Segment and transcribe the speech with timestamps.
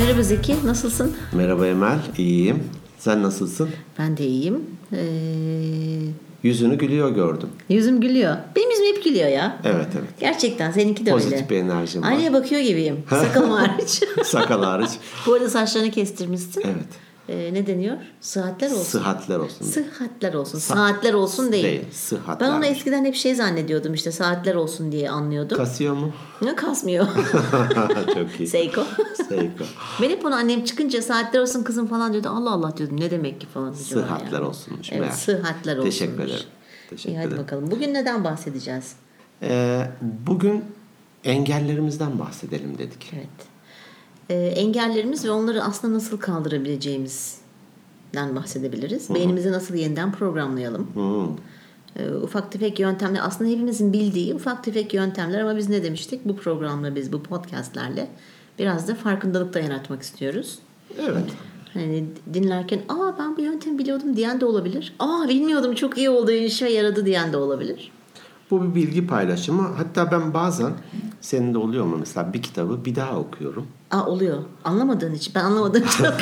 [0.00, 1.12] Merhaba Zeki, nasılsın?
[1.32, 2.64] Merhaba Emel, iyiyim.
[2.98, 3.68] Sen nasılsın?
[3.98, 4.60] Ben de iyiyim.
[4.92, 4.98] Ee,
[6.42, 7.48] Yüzünü gülüyor gördüm.
[7.68, 8.36] yüzüm gülüyor.
[8.56, 9.58] Benim yüzüm hep gülüyor ya.
[9.64, 10.08] Evet evet.
[10.20, 11.50] Gerçekten seninki de Pozitif öyle.
[11.50, 12.08] bir enerjim var.
[12.08, 12.96] Aynaya bakıyor gibiyim.
[13.10, 14.02] Sakalım hariç.
[14.24, 14.90] Sakal hariç.
[15.26, 16.62] Bu arada saçlarını kestirmişsin.
[16.64, 16.88] Evet.
[17.28, 17.96] Ee, ne deniyor?
[18.20, 18.82] Sıhhatler olsun.
[18.82, 19.64] Sıhhatler olsun.
[19.64, 20.58] Sıhhatler olsun.
[20.58, 21.64] Saatler olsun değil.
[21.64, 22.48] Değil, sıhhatler.
[22.48, 25.56] Ben onu eskiden hep şey zannediyordum işte saatler olsun diye anlıyordum.
[25.58, 26.12] Kasıyor mu?
[26.42, 27.06] Ne kasmıyor.
[28.14, 28.46] Çok iyi.
[28.48, 28.84] Seiko.
[29.28, 29.64] Seiko.
[30.02, 32.28] ben hep onu annem çıkınca saatler olsun kızım falan diyordu.
[32.28, 33.72] Allah Allah diyordum ne demek ki falan.
[33.72, 34.44] Sıhhatler yani.
[34.44, 35.12] olsunmuş Evet meğer.
[35.12, 35.90] sıhhatler olsun.
[35.90, 36.46] Teşekkür ederim.
[36.90, 37.70] Teşekkür İyi hadi bakalım.
[37.70, 38.92] Bugün neden bahsedeceğiz?
[39.42, 39.86] Ee,
[40.26, 40.64] bugün
[41.24, 43.10] engellerimizden bahsedelim dedik.
[43.14, 43.49] Evet.
[44.30, 49.14] Ee, engellerimiz ve onları aslında nasıl kaldırabileceğimizden bahsedebiliriz.
[49.14, 50.88] Beynimizi nasıl yeniden programlayalım.
[50.94, 51.36] Hmm.
[51.96, 56.24] Ee, ufak tefek yöntemler aslında hepimizin bildiği ufak tefek yöntemler ama biz ne demiştik?
[56.24, 58.08] Bu programla biz bu podcastlerle
[58.58, 60.58] biraz da farkındalık da yaratmak istiyoruz.
[60.98, 61.30] Evet.
[61.74, 64.94] Hani dinlerken aa ben bu yöntemi biliyordum diyen de olabilir.
[64.98, 67.92] Aa bilmiyordum çok iyi oldu işime yaradı diyen de olabilir.
[68.50, 69.62] Bu bir bilgi paylaşımı.
[69.62, 70.72] Hatta ben bazen
[71.20, 73.66] senin de oluyor mu mesela bir kitabı bir daha okuyorum.
[73.90, 74.42] Aa oluyor.
[74.64, 75.34] Anlamadığın için.
[75.34, 76.04] Ben anlamadığım için.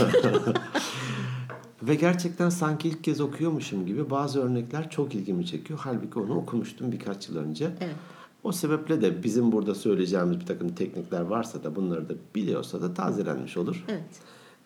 [1.83, 5.81] Ve gerçekten sanki ilk kez okuyormuşum gibi bazı örnekler çok ilgimi çekiyor.
[5.83, 7.71] Halbuki onu okumuştum birkaç yıl önce.
[7.81, 7.95] Evet.
[8.43, 12.95] O sebeple de bizim burada söyleyeceğimiz bir takım teknikler varsa da bunları da biliyorsa da
[12.95, 13.85] tazelenmiş olur.
[13.89, 14.03] Evet.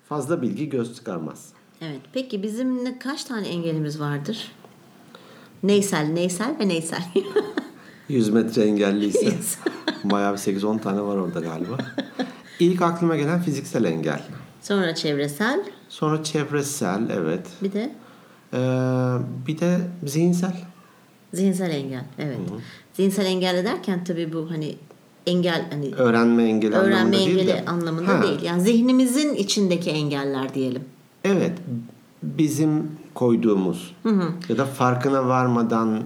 [0.08, 1.48] Fazla bilgi göz çıkarmaz.
[1.80, 2.00] Evet.
[2.12, 4.52] Peki bizim kaç tane engelimiz vardır?
[5.62, 7.02] Neysel, neysel ve neysel.
[8.08, 9.32] 100 metre engelliyse
[10.04, 11.76] bayağı bir 8-10 tane var orada galiba.
[12.60, 14.22] İlk aklıma gelen fiziksel engel.
[14.60, 15.60] Sonra çevresel.
[15.88, 17.46] Sonra çevresel evet.
[17.62, 17.92] Bir de
[18.54, 18.58] Ee,
[19.46, 20.56] bir de zihinsel.
[21.34, 22.04] zihinsel engel.
[22.18, 22.38] Evet.
[22.94, 24.76] Zihinsel engel derken tabii bu hani
[25.26, 27.64] engel hani Öğrenme engeli öğrenme anlamında değil engeli de.
[27.64, 28.42] anlamında Ha, değil.
[28.42, 30.82] Yani zihnimizin içindeki engeller diyelim.
[31.24, 31.52] Evet.
[32.22, 33.94] Bizim koyduğumuz
[34.48, 36.02] ya da farkına varmadan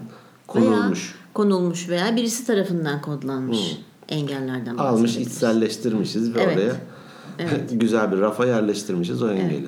[0.47, 3.77] konulmuş, Veya konulmuş veya birisi tarafından kodlanmış
[4.09, 6.57] engellerden almış, içselleştirmişiz ve Evet.
[6.57, 6.73] oraya
[7.71, 9.67] güzel bir rafa yerleştirmişiz o engeli.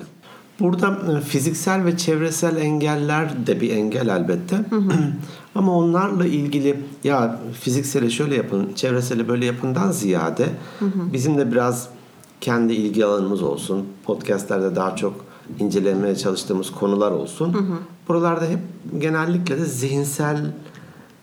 [0.60, 4.64] Burada e, fiziksel ve çevresel engeller de bir engel elbette.
[5.54, 10.48] Ama onlarla ilgili ya fiziksele şöyle yapın, çevresele böyle yapından ziyade
[11.12, 11.88] bizim de biraz
[12.40, 13.86] kendi ilgi alanımız olsun.
[14.04, 17.56] Podcastlerde daha çok incelemeye çalıştığımız konular olsun.
[18.08, 18.58] Buralarda hep
[18.98, 20.36] genellikle de zihinsel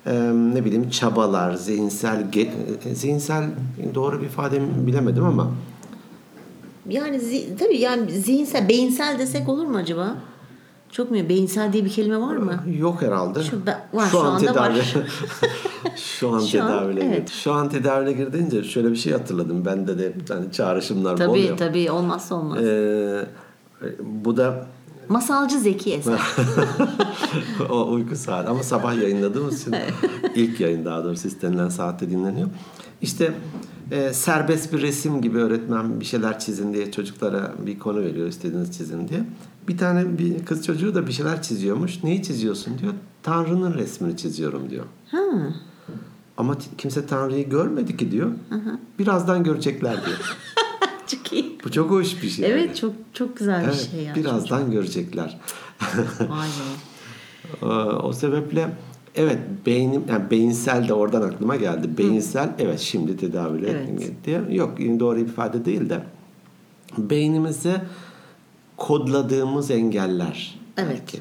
[0.05, 0.13] e,
[0.53, 2.49] ne bileyim çabalar, zihinsel ge-
[2.85, 3.49] e, zihinsel
[3.95, 5.51] doğru bir ifade bilemedim ama
[6.89, 10.15] Yani zi- tabii yani zihinsel, beyinsel desek olur mu acaba?
[10.91, 11.17] Çok mu?
[11.29, 12.63] Beyinsel diye bir kelime var mı?
[12.79, 13.43] Yok herhalde.
[13.43, 14.73] Şu- ben- var, şu anda var.
[15.95, 17.19] şu an Şu an, tedavüle evet.
[17.19, 17.31] girdi.
[17.31, 19.65] Şu an tedavüle girdiğince şöyle bir şey hatırladım.
[19.65, 21.57] Bende de hani çağrışımlar Tabii oluyor.
[21.57, 22.63] tabii olmazsa olmaz.
[22.63, 23.25] Ee,
[24.23, 24.67] bu da
[25.09, 26.19] Masalcı Zeki Eser.
[27.69, 29.75] o uyku saati ama sabah yayınladığımız için
[30.35, 32.47] ilk yayın daha doğrusu istenilen saatte dinleniyor.
[33.01, 33.33] İşte
[33.91, 38.77] e, serbest bir resim gibi öğretmen bir şeyler çizin diye çocuklara bir konu veriyor istediğiniz
[38.77, 39.23] çizin diye.
[39.67, 42.03] Bir tane bir kız çocuğu da bir şeyler çiziyormuş.
[42.03, 42.93] Neyi çiziyorsun diyor.
[43.23, 44.85] Tanrı'nın resmini çiziyorum diyor.
[45.11, 45.19] ha.
[46.37, 48.31] Ama kimse Tanrı'yı görmedi ki diyor.
[48.99, 50.37] Birazdan görecekler diyor.
[51.57, 51.65] Çok.
[51.65, 52.51] Bu çok hoş bir şey.
[52.51, 52.75] Evet yani.
[52.75, 54.15] çok çok güzel bir Evet, şey ya.
[54.15, 55.39] birazdan görecekler.
[56.19, 57.61] Vay be.
[57.61, 58.69] Ee, o sebeple
[59.15, 61.97] evet beynim yani beyinsel de oradan aklıma geldi.
[61.97, 64.25] Beyinsel evet şimdi tedavüle Evet.
[64.25, 66.03] diye yok doğru bir ifade değil de
[66.97, 67.81] beynimize
[68.77, 70.59] kodladığımız engeller.
[70.77, 70.89] Evet.
[70.99, 71.17] belki.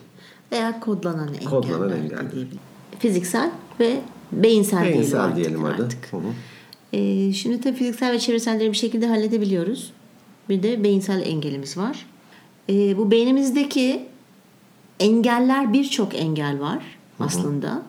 [0.53, 1.45] Veya kodlanan engeller.
[1.51, 2.33] Kodlanan engeller.
[2.33, 2.59] diyebilirim.
[2.99, 4.01] Fiziksel ve
[4.33, 5.37] beyinsel, diyelim Beyinsel artık.
[5.37, 5.83] diyelim hadi.
[5.83, 6.13] artık.
[6.13, 6.21] Hı hı.
[6.93, 9.93] Ee, şimdi tabii fiziksel ve çevreselleri bir şekilde halledebiliyoruz.
[10.49, 12.07] Bir de beyinsel engelimiz var.
[12.69, 14.07] Ee, bu beynimizdeki
[15.01, 17.83] engeller birçok engel var aslında.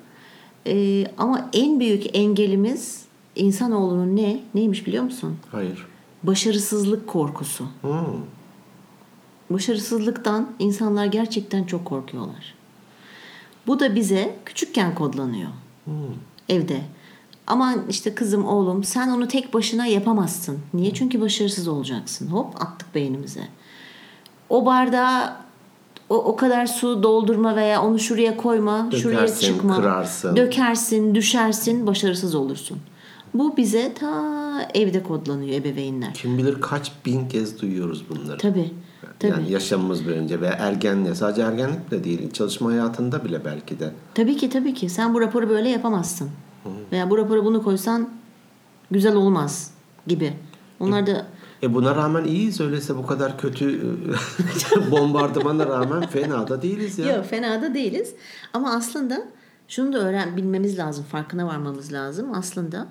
[0.68, 3.06] Ee, ama en büyük engelimiz
[3.36, 4.40] insanoğlunun ne?
[4.54, 5.38] Neymiş biliyor musun?
[5.52, 5.88] Hayır.
[6.24, 7.66] Başarısızlık korkusu.
[7.82, 7.92] Hmm.
[9.50, 12.54] Başarısızlıktan insanlar gerçekten çok korkuyorlar.
[13.68, 15.50] Bu da bize küçükken kodlanıyor.
[16.50, 16.82] Evde.
[17.48, 20.60] Aman işte kızım oğlum sen onu tek başına yapamazsın.
[20.74, 20.94] Niye?
[20.94, 22.28] Çünkü başarısız olacaksın.
[22.28, 23.48] Hop attık beynimize.
[24.50, 25.34] O bardağı
[26.10, 29.76] o, o kadar su doldurma veya onu şuraya koyma, şuraya Dökersin, çıkma.
[29.76, 30.36] kırarsın.
[30.36, 32.78] Dökersin, düşersin, başarısız olursun.
[33.34, 34.24] Bu bize ta
[34.74, 36.14] evde kodlanıyor ebeveynler.
[36.14, 38.38] Kim bilir kaç bin kez duyuyoruz bunları.
[38.38, 38.72] Tabii.
[39.20, 39.32] Tabii.
[39.32, 43.92] Yani yaşamımız boyunca veya ergenliğe sadece ergenlik de değil çalışma hayatında bile belki de.
[44.14, 44.90] Tabii ki tabii ki.
[44.90, 46.30] Sen bu raporu böyle yapamazsın.
[46.92, 48.10] Veya bu rapora bunu koysan
[48.92, 49.72] güzel olmaz
[50.08, 50.34] gibi.
[50.80, 51.26] Onlar da
[51.64, 53.82] E buna rağmen iyiyiz öyleyse bu kadar kötü
[54.92, 57.16] bombardımana rağmen fena da değiliz ya.
[57.16, 58.14] Yok fena da değiliz.
[58.54, 59.28] Ama aslında
[59.68, 61.06] şunu da öğren bilmemiz lazım.
[61.12, 62.34] Farkına varmamız lazım.
[62.34, 62.88] Aslında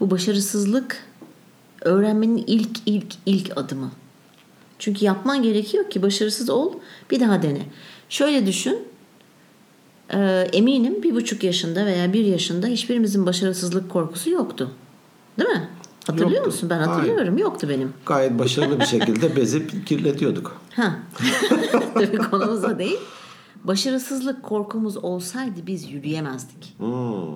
[0.00, 1.02] bu başarısızlık
[1.80, 3.90] öğrenmenin ilk ilk ilk adımı.
[4.78, 6.72] Çünkü yapman gerekiyor ki başarısız ol
[7.10, 7.62] bir daha dene.
[8.08, 8.78] Şöyle düşün.
[10.14, 10.18] E,
[10.52, 14.70] eminim bir buçuk yaşında veya bir yaşında hiçbirimizin başarısızlık korkusu yoktu.
[15.38, 15.68] Değil mi?
[16.06, 16.46] Hatırlıyor Yoktu.
[16.46, 16.70] musun?
[16.70, 16.88] Ben Hayır.
[16.90, 17.38] hatırlıyorum.
[17.38, 17.92] Yoktu benim.
[18.06, 20.60] Gayet başarılı bir şekilde bezip kirletiyorduk.
[20.76, 20.96] Ha.
[21.94, 22.98] Tabii konumuz o değil.
[23.64, 26.74] Başarısızlık korkumuz olsaydı biz yürüyemezdik.
[26.78, 27.26] Hmm.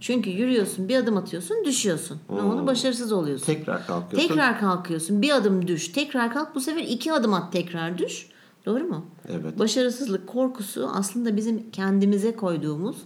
[0.00, 2.18] Çünkü yürüyorsun, bir adım atıyorsun, düşüyorsun.
[2.30, 2.66] Ne oldu?
[2.66, 3.46] Başarısız oluyorsun.
[3.46, 4.28] Tekrar kalkıyorsun.
[4.28, 6.54] Tekrar kalkıyorsun, bir adım düş, tekrar kalk.
[6.54, 8.26] Bu sefer iki adım at, tekrar düş.
[8.66, 9.04] Doğru mu?
[9.28, 9.58] Evet.
[9.58, 12.96] Başarısızlık korkusu aslında bizim kendimize koyduğumuz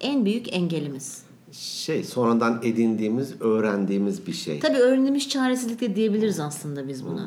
[0.00, 1.22] en büyük engelimiz.
[1.52, 4.60] Şey sonradan edindiğimiz, öğrendiğimiz bir şey.
[4.60, 7.26] Tabii öğrenilmiş çaresizlik de diyebiliriz aslında biz buna.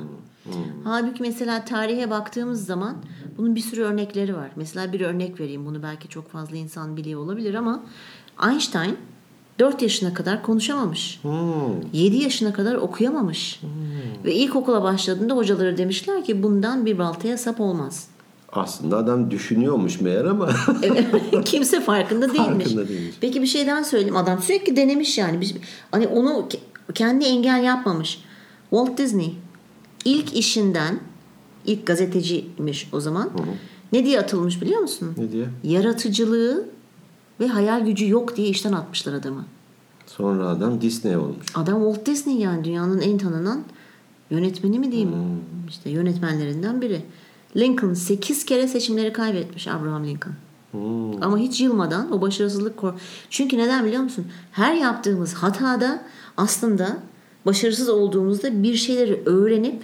[0.83, 2.95] Halbuki mesela tarihe baktığımız zaman
[3.37, 4.51] bunun bir sürü örnekleri var.
[4.55, 5.65] Mesela bir örnek vereyim.
[5.65, 7.83] Bunu belki çok fazla insan biliyor olabilir ama
[8.49, 8.97] Einstein
[9.59, 11.19] 4 yaşına kadar konuşamamış.
[11.21, 11.31] Hmm.
[11.93, 13.61] 7 yaşına kadar okuyamamış.
[14.25, 18.07] Ve ilkokula başladığında hocaları demişler ki bundan bir baltaya sap olmaz.
[18.51, 20.49] Aslında adam düşünüyormuş meğer ama
[21.45, 22.65] Kimse farkında değilmiş.
[22.65, 23.15] Farkında değilmiş.
[23.21, 24.15] Peki bir şey daha söyleyeyim.
[24.17, 25.41] Adam sürekli denemiş yani.
[25.41, 25.53] Biz,
[25.91, 28.21] hani onu ke- kendi engel yapmamış.
[28.69, 29.35] Walt Disney
[30.05, 30.99] ilk işinden
[31.65, 33.29] ilk gazeteciymiş o zaman.
[33.93, 35.13] Ne diye atılmış biliyor musun?
[35.17, 35.45] ne diye?
[35.63, 36.65] Yaratıcılığı
[37.39, 39.45] ve hayal gücü yok diye işten atmışlar adamı.
[40.05, 41.45] Sonra adam Disney olmuş.
[41.55, 43.63] Adam Walt Disney yani dünyanın en tanınan
[44.29, 45.11] yönetmeni mi diyeyim?
[45.69, 47.01] İşte yönetmenlerinden biri.
[47.57, 50.33] Lincoln 8 kere seçimleri kaybetmiş Abraham Lincoln.
[50.71, 51.23] Hmm.
[51.23, 52.93] Ama hiç yılmadan o başarısızlık kor.
[53.29, 54.25] Çünkü neden biliyor musun?
[54.51, 56.01] Her yaptığımız hatada
[56.37, 56.97] aslında
[57.45, 59.83] başarısız olduğumuzda bir şeyleri öğrenip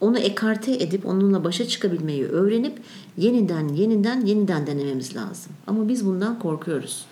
[0.00, 2.80] onu ekarte edip onunla başa çıkabilmeyi öğrenip
[3.16, 5.52] yeniden yeniden yeniden denememiz lazım.
[5.66, 7.06] Ama biz bundan korkuyoruz.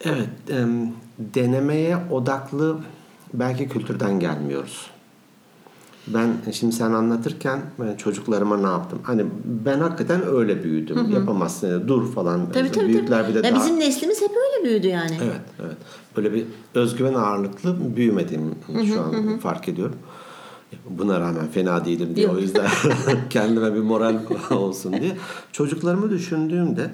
[0.00, 2.78] Evet, em, denemeye odaklı
[3.34, 4.90] belki kültürden gelmiyoruz.
[6.06, 8.98] Ben şimdi sen anlatırken ben çocuklarıma ne yaptım?
[9.02, 11.10] Hani ben hakikaten öyle büyüdüm.
[11.10, 12.52] Yapamazsın, dur falan.
[12.52, 12.86] Tabii tabii.
[12.86, 13.34] Büyükler tabii.
[13.34, 13.62] bir de ya daha...
[13.62, 15.18] Bizim neslimiz hep öyle büyüdü yani.
[15.22, 15.76] Evet, evet.
[16.16, 16.44] Böyle bir
[16.74, 18.50] özgüven ağırlıklı büyümediğimi
[18.86, 19.96] şu an fark ediyorum.
[20.90, 22.36] Buna rağmen fena değilim diye Yok.
[22.36, 22.68] o yüzden
[23.30, 24.16] kendime bir moral
[24.50, 25.16] olsun diye.
[25.52, 26.90] Çocuklarımı düşündüğümde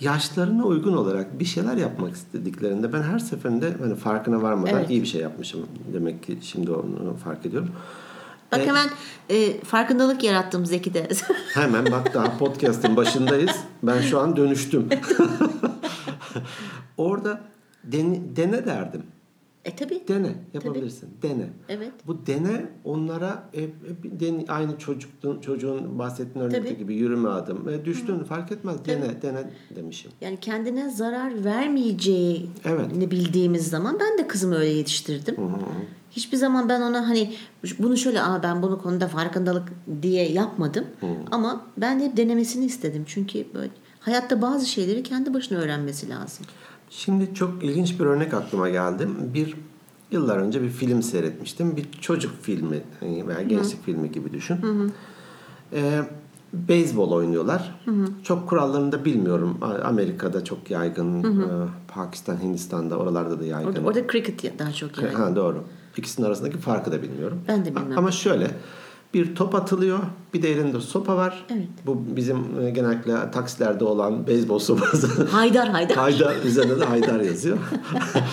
[0.00, 4.90] yaşlarına uygun olarak bir şeyler yapmak istediklerinde ben her seferinde hani farkına varmadan Evet.
[4.90, 5.60] iyi bir şey yapmışım.
[5.92, 7.70] Demek ki şimdi onu fark ediyorum.
[8.52, 8.88] Bak hemen
[9.30, 11.08] e, farkındalık yarattım Zeki'de.
[11.54, 13.56] Hemen bak daha podcast'ın başındayız.
[13.82, 14.88] Ben şu an dönüştüm.
[16.96, 17.40] Orada
[17.84, 19.02] dene, dene derdim.
[19.64, 20.02] E tabi.
[20.08, 21.08] Dene, yapabilirsin.
[21.22, 21.48] Dene.
[21.68, 21.92] Evet.
[22.06, 23.68] Bu dene onlara e, e,
[24.02, 26.78] dene- aynı çocuğun çocuğun bahsettiğin örnekte Tabii.
[26.78, 27.68] gibi yürüme adım.
[27.68, 28.84] E, düştün fark etmez.
[28.84, 30.10] Dene, dene demişim.
[30.20, 33.10] Yani kendine zarar vermeyeceğini Evet.
[33.10, 35.36] bildiğimiz zaman ben de kızımı öyle yetiştirdim.
[36.10, 37.34] Hiçbir zaman ben ona hani
[37.78, 39.68] bunu şöyle Aa, ben bunu konuda farkındalık
[40.02, 40.84] diye yapmadım.
[41.30, 43.02] Ama ben de hep denemesini istedim.
[43.06, 43.70] Çünkü böyle
[44.00, 46.46] hayatta bazı şeyleri kendi başına öğrenmesi lazım.
[46.96, 49.08] Şimdi çok ilginç bir örnek aklıma geldi.
[49.34, 49.54] Bir
[50.10, 51.76] yıllar önce bir film seyretmiştim.
[51.76, 54.56] Bir çocuk filmi hani veya gençlik filmi gibi düşün.
[55.72, 56.02] Ee,
[56.52, 57.80] beyzbol oynuyorlar.
[58.22, 59.58] Çok kurallarını da bilmiyorum.
[59.84, 61.22] Amerika'da çok yaygın.
[61.42, 63.68] Ee, Pakistan, Hindistan'da oralarda da yaygın.
[63.68, 65.14] Orada, orada cricket daha çok yani.
[65.14, 65.64] Ha, doğru.
[65.96, 67.40] İkisinin arasındaki farkı da bilmiyorum.
[67.48, 67.98] Ben de bilmem.
[67.98, 68.50] Ama şöyle
[69.14, 69.98] bir top atılıyor.
[70.34, 71.46] Bir de elinde sopa var.
[71.50, 71.68] Evet.
[71.86, 75.24] Bu bizim e, genellikle taksilerde olan beyzbol sopası.
[75.30, 75.96] Haydar haydar.
[75.96, 77.58] Haydar üzerinde de Haydar yazıyor.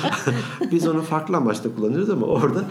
[0.71, 2.63] Biz onu farklı amaçla kullanıyoruz ama orada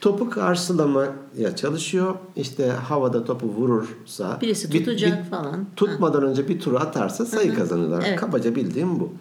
[0.00, 2.14] topu karşılamaya çalışıyor.
[2.36, 5.66] İşte havada topu vurursa Birisi bir- tutacak bir- falan.
[5.76, 8.04] Tutmadan önce bir turu atarsa sayı kazanıyorlar.
[8.08, 8.20] Evet.
[8.20, 9.12] Kabaca bildiğim bu.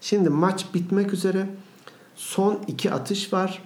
[0.00, 1.46] Şimdi maç bitmek üzere.
[2.16, 3.62] Son iki atış var.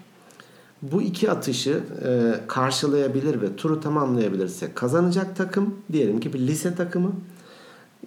[0.82, 5.74] Bu iki atışı e, karşılayabilir ve turu tamamlayabilirse kazanacak takım.
[5.92, 7.12] Diyelim ki bir lise takımı.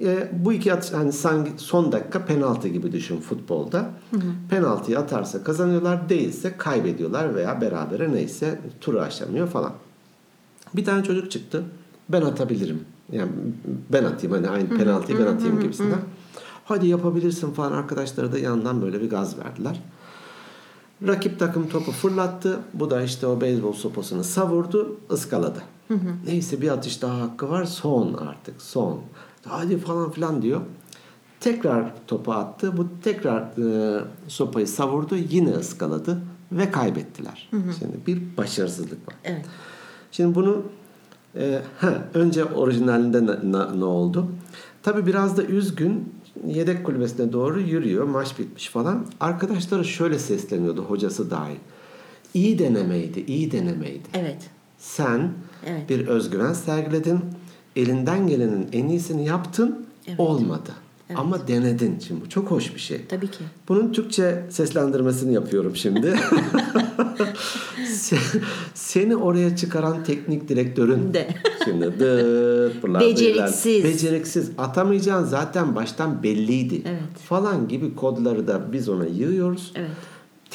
[0.01, 3.89] E, bu iki atış hani sanki son dakika penaltı gibi düşün futbolda.
[4.49, 9.71] Penaltıyı atarsa kazanıyorlar, değilse kaybediyorlar veya berabere neyse turu aşamıyor falan.
[10.75, 11.63] Bir tane çocuk çıktı.
[12.09, 12.79] Ben atabilirim.
[13.11, 13.31] Yani
[13.93, 15.99] ben atayım hani aynı penaltıyı ben atayım gibisinden.
[16.65, 19.81] Hadi yapabilirsin falan arkadaşları da yandan böyle bir gaz verdiler.
[21.07, 22.59] Rakip takım topu fırlattı.
[22.73, 25.61] Bu da işte o beyzbol sopasını savurdu, ıskaladı.
[26.25, 27.65] Neyse bir atış daha hakkı var.
[27.65, 29.01] Son artık son.
[29.45, 30.61] Hadi falan filan diyor.
[31.39, 32.77] Tekrar topu attı.
[32.77, 35.15] Bu tekrar e, sopayı savurdu.
[35.15, 36.21] Yine ıskaladı
[36.51, 37.49] ve kaybettiler.
[37.51, 39.15] Şimdi bir başarısızlık var.
[39.23, 39.45] Evet.
[40.11, 40.63] Şimdi bunu
[41.35, 44.27] e, ha, önce orijinalinde ne, ne, ne oldu?
[44.83, 46.13] Tabi biraz da üzgün
[46.47, 48.03] yedek kulübesine doğru yürüyor.
[48.05, 49.05] Maç bitmiş falan.
[49.19, 51.55] Arkadaşları şöyle sesleniyordu hocası dahil.
[52.33, 54.03] İyi denemeydi, iyi denemeydi.
[54.13, 54.49] Evet.
[54.77, 55.31] Sen
[55.65, 55.89] Evet.
[55.89, 57.19] bir özgüven sergiledin.
[57.75, 59.85] Elinden gelenin en iyisini yaptın.
[60.07, 60.19] Evet.
[60.19, 60.71] Olmadı.
[61.15, 61.99] Ama denedin.
[62.07, 63.05] Şimdi bu çok hoş bir şey.
[63.09, 63.43] Tabii ki.
[63.69, 66.15] Bunun Türkçe seslendirmesini yapıyorum şimdi.
[67.87, 68.41] Se-
[68.73, 71.27] Seni oraya çıkaran teknik direktörün De.
[71.65, 73.83] şimdi dıt Beceriksiz.
[73.83, 77.19] beceriksiz atamayacağın zaten baştan belliydi Evet.
[77.29, 79.71] falan gibi kodları da biz ona yığıyoruz.
[79.75, 79.89] Evet.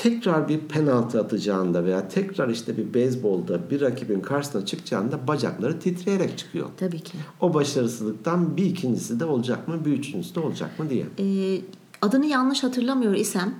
[0.02, 6.38] Tekrar bir penaltı atacağında veya tekrar işte bir beyzbolda bir rakibin karşısına çıkacağında bacakları titreyerek
[6.38, 6.66] çıkıyor.
[6.76, 7.18] Tabii ki.
[7.40, 11.06] O başarısızlıktan bir ikincisi de olacak mı, bir üçüncüsü de olacak mı diye.
[11.18, 11.60] Ee,
[12.02, 13.54] adını yanlış hatırlamıyor isem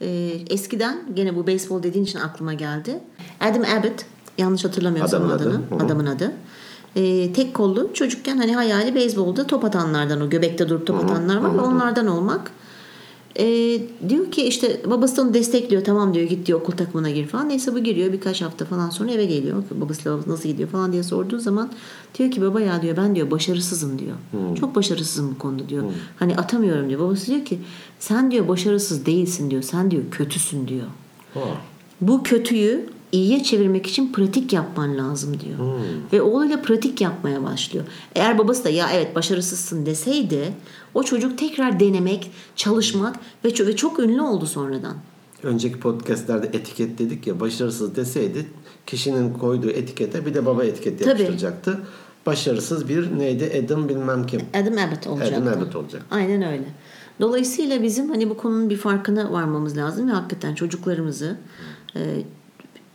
[0.00, 0.06] e,
[0.50, 3.00] eskiden gene bu beyzbol dediğin için aklıma geldi.
[3.40, 4.04] Adam Abbott
[4.38, 5.48] yanlış hatırlamıyorsam Adamın adı.
[5.48, 5.80] adını.
[5.80, 5.84] Hı.
[5.84, 6.32] Adamın adı.
[6.96, 11.54] Ee, tek kollu çocukken hani hayali beyzbolda top atanlardan o göbekte durup top atanlar var
[11.54, 12.52] ve onlardan olmak.
[13.38, 17.26] Ee, diyor ki işte babası da onu destekliyor tamam diyor git diyor okul takımına gir
[17.26, 17.48] falan.
[17.48, 19.62] Neyse bu giriyor birkaç hafta falan sonra eve geliyor.
[19.70, 21.70] Babasıyla babası nasıl gidiyor falan diye sorduğu zaman
[22.18, 24.16] diyor ki baba ya diyor ben diyor başarısızım diyor.
[24.60, 25.84] Çok başarısızım bu konuda diyor.
[26.18, 27.00] Hani atamıyorum diyor.
[27.00, 27.58] Babası diyor ki
[27.98, 29.62] sen diyor başarısız değilsin diyor.
[29.62, 30.86] Sen diyor kötüsün diyor.
[31.34, 31.40] Ha.
[32.00, 35.58] Bu kötüyü iyiye çevirmek için pratik yapman lazım diyor.
[36.12, 37.84] Ve oğluyla pratik yapmaya başlıyor.
[38.14, 40.52] Eğer babası da ya evet başarısızsın deseydi
[40.94, 44.96] o çocuk tekrar denemek, çalışmak ve ço- ve çok ünlü oldu sonradan.
[45.42, 48.46] Önceki podcastlerde etiket dedik ya başarısız deseydi
[48.86, 51.10] kişinin koyduğu etikete bir de baba etiketi Tabii.
[51.10, 51.80] yapıştıracaktı.
[52.26, 54.40] Başarısız bir neydi Adam bilmem kim.
[54.54, 55.36] Adam Abbott olacaktı.
[55.36, 56.02] Adam Abbott olacak.
[56.10, 56.64] Aynen öyle.
[57.20, 61.36] Dolayısıyla bizim hani bu konunun bir farkına varmamız lazım ve hakikaten çocuklarımızı
[61.96, 62.00] e,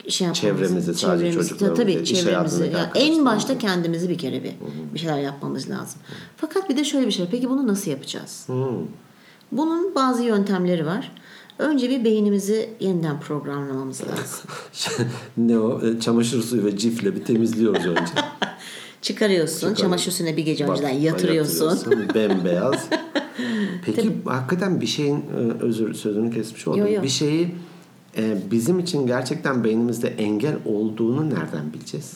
[0.08, 2.64] şey yapmamız, Çevremizi, sadece çocuklarımızı tabii iş çevremizi.
[2.74, 4.52] ya en başta kendimizi bir kere bir
[4.94, 6.00] bir şeyler yapmamız lazım.
[6.36, 7.26] Fakat bir de şöyle bir şey.
[7.30, 8.46] Peki bunu nasıl yapacağız?
[9.52, 11.12] Bunun bazı yöntemleri var.
[11.58, 14.50] Önce bir beynimizi yeniden programlamamız lazım.
[15.36, 15.86] ne o?
[15.86, 18.12] E, Çamaşır suyu ve cifle bir temizliyoruz önce.
[19.02, 21.64] Çıkarıyorsun, çamaşır suyuna bir gece önceden yatırıyorsun.
[21.70, 22.86] yatırıyorsun, Bembeyaz.
[23.84, 26.80] Peki hakikaten bir şeyin e, özür sözünü kesmiş oldum.
[26.80, 27.02] Yo, yo.
[27.02, 27.54] Bir şeyi
[28.16, 32.12] e, bizim için gerçekten beynimizde engel olduğunu nereden bileceğiz?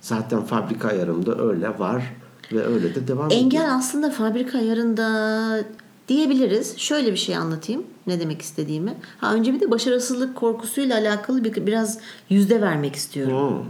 [0.00, 2.14] Zaten fabrika ayarımda öyle var
[2.52, 3.40] ve öyle de devam ediyor.
[3.42, 5.64] Engel aslında fabrika ayarında
[6.08, 6.78] diyebiliriz.
[6.78, 7.82] Şöyle bir şey anlatayım.
[8.06, 8.94] Ne demek istediğimi.
[9.18, 11.98] Ha önce bir de başarısızlık korkusuyla alakalı bir biraz
[12.30, 13.50] yüzde vermek istiyorum.
[13.58, 13.64] Hmm,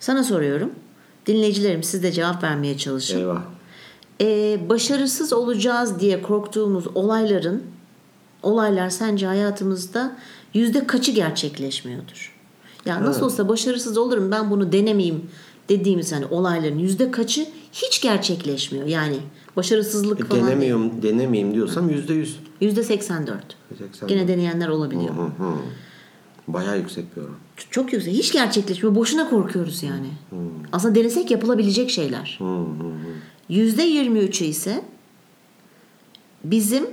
[0.00, 0.70] Sana soruyorum.
[1.26, 3.18] Dinleyicilerim siz de cevap vermeye çalışın.
[3.18, 3.42] eyvah.
[4.20, 7.62] Ee, başarısız olacağız diye korktuğumuz olayların
[8.42, 10.16] olaylar sence hayatımızda
[10.54, 12.34] yüzde kaçı gerçekleşmiyordur?
[12.86, 15.30] Ya nasıl olsa başarısız olurum ben bunu denemeyeyim
[15.68, 18.86] dediğimiz hani olayların yüzde kaçı hiç gerçekleşmiyor.
[18.86, 19.16] Yani
[19.56, 20.72] başarısızlık falan değil.
[21.02, 22.40] Denemeyeyim, diyorsam yüzde yüz.
[22.60, 23.56] Yüzde 84.
[23.78, 24.08] 84.
[24.08, 25.14] Gene deneyenler olabiliyor.
[25.14, 25.54] Hı hı.
[26.48, 27.34] Bayağı yüksek bir oran.
[27.70, 28.14] Çok yüksek.
[28.14, 28.94] Hiç gerçekleşmiyor.
[28.94, 30.08] Boşuna korkuyoruz yani.
[30.72, 32.38] Aslında denesek yapılabilecek şeyler.
[33.48, 34.84] Yüzde 23'ü ise
[36.44, 36.86] bizim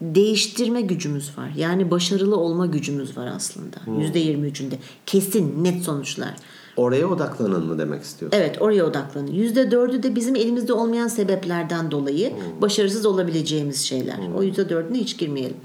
[0.00, 1.50] değiştirme gücümüz var.
[1.56, 3.76] Yani başarılı olma gücümüz var aslında.
[4.00, 4.74] Yüzde 23'ünde.
[5.06, 6.34] Kesin, net sonuçlar.
[6.76, 8.38] Oraya odaklanın mı demek istiyorsun?
[8.38, 9.26] Evet oraya odaklanın.
[9.26, 14.18] Yüzde dördü de bizim elimizde olmayan sebeplerden dolayı başarısız olabileceğimiz şeyler.
[14.36, 15.56] O yüzde dördüne hiç girmeyelim.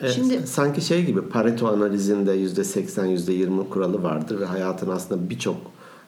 [0.00, 4.90] Evet, Şimdi sanki şey gibi Pareto analizinde yüzde seksen yüzde yirmi kuralı vardır ve hayatın
[4.90, 5.56] aslında birçok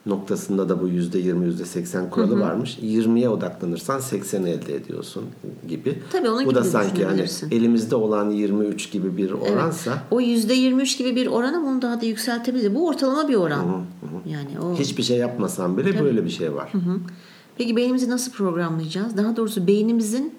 [0.06, 2.78] noktasında da bu yüzde yirmi yüzde seksen kuralı varmış.
[2.82, 5.24] 20'ye odaklanırsan 80'i elde ediyorsun
[5.68, 5.98] gibi.
[6.12, 10.20] Tabii onun bu da gibi de sanki yani elimizde olan 23 gibi bir oransa o
[10.20, 12.74] yüzde 23 gibi bir oran ama onu daha da yükseltebiliriz.
[12.74, 13.84] Bu ortalama bir oran.
[14.26, 16.72] Yani o hiçbir şey yapmasan bile böyle bir şey var.
[17.58, 19.16] Peki beynimizi nasıl programlayacağız?
[19.16, 20.34] Daha doğrusu beynimizin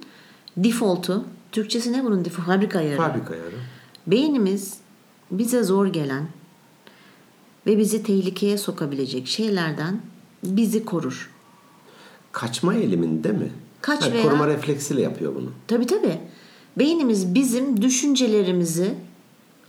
[0.58, 2.48] default'u, Türkçesi ne bunun default?
[2.48, 2.98] Fabrika ayarı.
[2.98, 3.56] Fabrika ayarı.
[4.08, 4.78] Beynimiz
[5.32, 6.28] bize zor gelen
[7.68, 10.02] ve bizi tehlikeye sokabilecek şeylerden
[10.44, 11.30] bizi korur.
[12.32, 13.52] Kaçma eğiliminde mi?
[13.82, 15.50] Kaç Ha, veya- Koruma refleksiyle yapıyor bunu.
[15.68, 16.18] Tabii tabii.
[16.78, 18.94] Beynimiz bizim düşüncelerimizi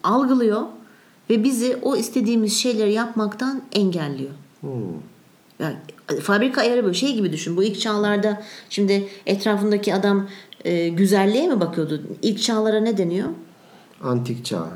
[0.03, 0.63] algılıyor
[1.31, 4.31] ve bizi o istediğimiz şeyleri yapmaktan engelliyor.
[5.59, 5.77] Yani
[6.23, 7.57] fabrika ayarı böyle şey gibi düşün.
[7.57, 10.29] Bu ilk çağlarda şimdi etrafındaki adam
[10.65, 12.03] e, güzelliğe mi bakıyordu?
[12.23, 13.29] İlk çağlara ne deniyor?
[14.03, 14.69] Antik çağ.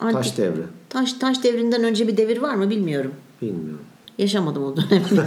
[0.00, 0.62] Antik- Taş devri.
[0.90, 3.14] Taş taş devrinden önce bir devir var mı bilmiyorum.
[3.42, 3.84] Bilmiyorum.
[4.18, 5.26] Yaşamadım o dönemde.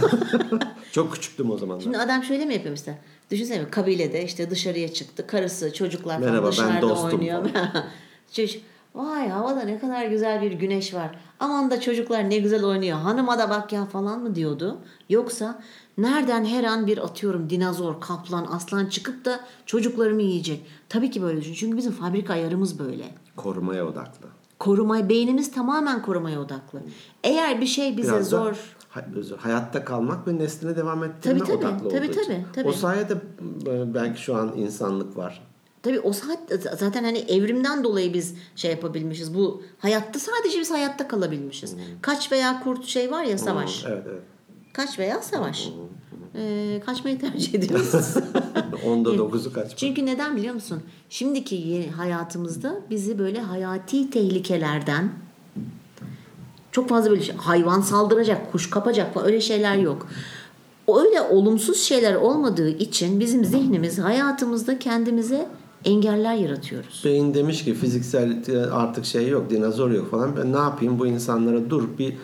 [0.92, 1.82] Çok küçüktüm o zamanlar.
[1.82, 2.98] Şimdi adam şöyle mi yapıyor mesela?
[3.30, 5.26] Düşünsene kabilede işte dışarıya çıktı.
[5.26, 7.50] Karısı, çocuklar falan Merhaba, ben dışarıda dostum oynuyor.
[8.32, 8.62] Çocuk-
[8.94, 11.18] Vay havada ne kadar güzel bir güneş var.
[11.40, 12.98] Aman da çocuklar ne güzel oynuyor.
[12.98, 14.78] Hanıma da bak ya falan mı diyordu?
[15.08, 15.62] Yoksa
[15.98, 20.66] nereden her an bir atıyorum dinozor, kaplan, aslan çıkıp da çocuklarımı yiyecek.
[20.88, 21.54] Tabii ki böyle düşün.
[21.54, 23.04] Çünkü bizim fabrika ayarımız böyle.
[23.36, 24.28] Korumaya odaklı.
[24.58, 26.80] Korumaya, beynimiz tamamen korumaya odaklı.
[27.24, 28.56] Eğer bir şey bize Biraz da zor,
[28.88, 29.04] hay-
[29.38, 31.58] hayatta kalmak ve neslini devam ettirme Tabii, tabii.
[31.58, 32.44] odaklı Tabii, olduğu tabii, için.
[32.54, 32.68] tabii.
[32.68, 33.12] O sayede
[33.66, 35.42] e, belki şu an insanlık var.
[35.82, 36.38] Tabii o saat
[36.78, 39.34] zaten hani evrimden dolayı biz şey yapabilmişiz.
[39.34, 41.76] Bu hayatta sadece biz hayatta kalabilmişiz.
[42.02, 43.84] Kaç veya kurt şey var ya savaş.
[43.88, 44.22] Evet evet.
[44.72, 45.68] Kaç veya savaş.
[46.38, 48.14] Ee, kaçmayı tercih ediyoruz.
[48.86, 49.76] Onda dokuzu kaç.
[49.76, 50.82] Çünkü neden biliyor musun?
[51.08, 55.12] Şimdiki yeni hayatımızda bizi böyle hayati tehlikelerden
[56.72, 60.06] çok fazla böyle şey, hayvan saldıracak, kuş kapacak falan öyle şeyler yok.
[60.88, 65.48] Öyle olumsuz şeyler olmadığı için bizim zihnimiz hayatımızda kendimize
[65.84, 67.02] engeller yaratıyoruz.
[67.04, 70.36] Beyin demiş ki fiziksel e, artık şey yok, dinozor yok falan.
[70.36, 72.14] Ben ne yapayım bu insanlara dur bir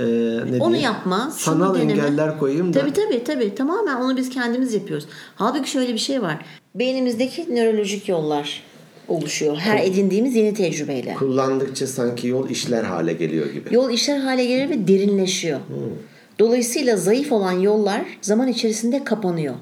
[0.00, 0.74] e, ne Onu diyeyim?
[0.92, 1.30] yapma.
[1.30, 1.92] Sanal deneme.
[1.92, 2.80] engeller koyayım da.
[2.80, 3.54] Tabii tabii tabii.
[3.54, 5.06] Tamamen onu biz kendimiz yapıyoruz.
[5.34, 6.44] Halbuki şöyle bir şey var.
[6.74, 8.62] Beynimizdeki nörolojik yollar
[9.08, 9.56] oluşuyor.
[9.56, 11.14] Her edindiğimiz yeni tecrübeyle.
[11.14, 13.74] Kullandıkça sanki yol işler hale geliyor gibi.
[13.74, 15.60] Yol işler hale gelir ve derinleşiyor.
[16.38, 19.54] Dolayısıyla zayıf olan yollar zaman içerisinde kapanıyor.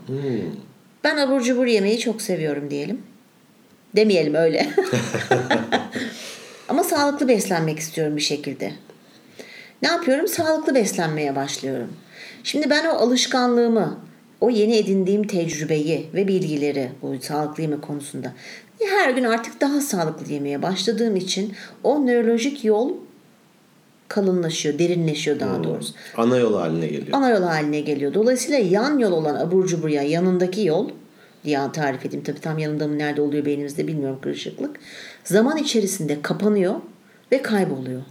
[1.04, 3.02] Ben abur cubur yemeyi çok seviyorum diyelim.
[3.96, 4.68] Demeyelim öyle.
[6.68, 8.72] Ama sağlıklı beslenmek istiyorum bir şekilde.
[9.82, 10.28] Ne yapıyorum?
[10.28, 11.88] Sağlıklı beslenmeye başlıyorum.
[12.44, 13.98] Şimdi ben o alışkanlığımı,
[14.40, 18.32] o yeni edindiğim tecrübeyi ve bilgileri bu sağlıklı yeme konusunda
[18.86, 21.54] her gün artık daha sağlıklı yemeye başladığım için
[21.84, 22.92] o nörolojik yol
[24.08, 25.94] kalınlaşıyor, derinleşiyor daha doğrusu.
[26.16, 27.08] Ana yol haline geliyor.
[27.12, 28.14] Ana yol haline geliyor.
[28.14, 30.90] Dolayısıyla yan yol olan abur cubur ya yanındaki yol
[31.44, 32.24] diye tarif edeyim.
[32.24, 34.76] Tabii tam yanında mı nerede oluyor beynimizde bilmiyorum karışıklık.
[35.24, 36.74] Zaman içerisinde kapanıyor
[37.32, 38.02] ve kayboluyor.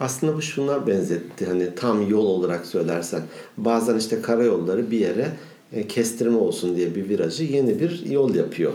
[0.00, 1.46] Aslında bu şuna benzetti.
[1.46, 3.22] Hani tam yol olarak söylersen.
[3.56, 5.26] Bazen işte karayolları bir yere
[5.72, 8.72] e, kestirme olsun diye bir virajı yeni bir yol yapıyor.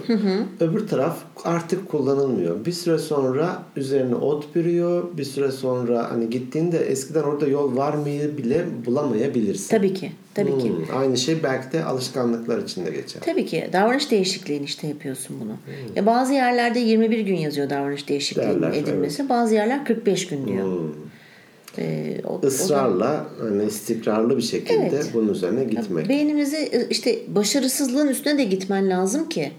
[0.59, 2.65] Öbür taraf artık kullanılmıyor.
[2.65, 5.03] Bir süre sonra üzerine ot bürüyor.
[5.17, 9.69] Bir süre sonra hani gittiğinde eskiden orada yol var mıyı bile bulamayabilirsin.
[9.69, 10.11] Tabii ki.
[10.33, 10.69] Tabii ki.
[10.69, 13.21] Hmm, Aynı şey belki de alışkanlıklar için de geçer.
[13.25, 13.69] Tabii ki.
[13.73, 15.51] Davranış değişikliğini işte yapıyorsun bunu.
[15.95, 19.29] Ya bazı yerlerde 21 gün yazıyor davranış değişikliğinin Derler, edilmesi.
[19.29, 20.63] Bazı yerler 45 gün diyor.
[20.63, 21.04] Hmm.
[21.77, 25.09] Ee, o- o zaman- Israrla hani istikrarlı bir şekilde Evet.
[25.13, 26.09] bunun üzerine gitmek.
[26.09, 29.51] Beynimizi e, işte başarısızlığın üstüne de gitmen lazım ki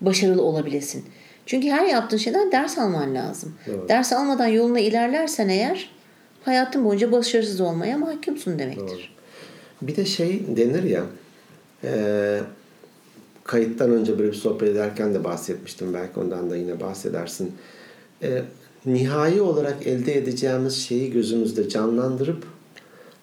[0.00, 1.04] başarılı olabilesin.
[1.46, 3.54] Çünkü her yaptığın şeyden ders alman lazım.
[3.88, 5.90] Ders almadan yoluna ilerlersen eğer
[6.44, 9.14] hayatın boyunca başarısız olmaya mahkumsun demektir.
[9.82, 11.02] Bir de şey denir ya
[11.84, 12.40] e,
[13.44, 15.94] kayıttan önce böyle bir sohbet ederken de bahsetmiştim.
[15.94, 17.52] Belki ondan da yine bahsedersin.
[18.22, 18.42] E,
[18.86, 22.44] nihai olarak elde edeceğimiz şeyi gözümüzde canlandırıp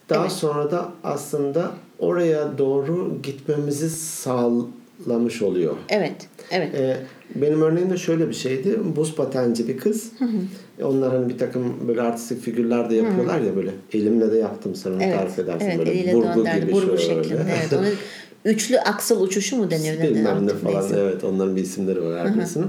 [0.10, 5.76] daha sonra da aslında oraya doğru gitmemizi sağlamış oluyor.
[5.90, 6.16] Evet,
[6.52, 6.76] evet.
[6.76, 6.98] Ee,
[7.36, 8.80] benim örneğim de şöyle bir şeydi.
[8.96, 10.12] Buz patenci bir kız.
[10.84, 13.72] Onların bir takım böyle artistik figürler de yapıyorlar ya böyle.
[13.94, 15.66] Elimle de yaptım sen onu Evet, tarif edersin.
[15.66, 17.24] evet böyle eliyle burgu gibi Burgu şöyle.
[17.24, 17.46] şeklinde.
[17.60, 17.90] Evet, onun
[18.46, 20.04] üçlü aksıl uçuşu mu deniyor?
[20.04, 20.82] Bilmem ne falan.
[20.82, 20.96] neyse.
[21.00, 22.68] Evet onların bir isimleri var her birisinin.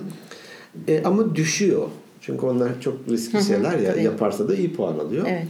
[0.89, 1.89] E, ama düşüyor.
[2.23, 3.93] Çünkü onlar çok riskli şeyler ya.
[3.93, 4.03] tabii.
[4.05, 5.27] Yaparsa da iyi puan alıyor.
[5.29, 5.47] Evet.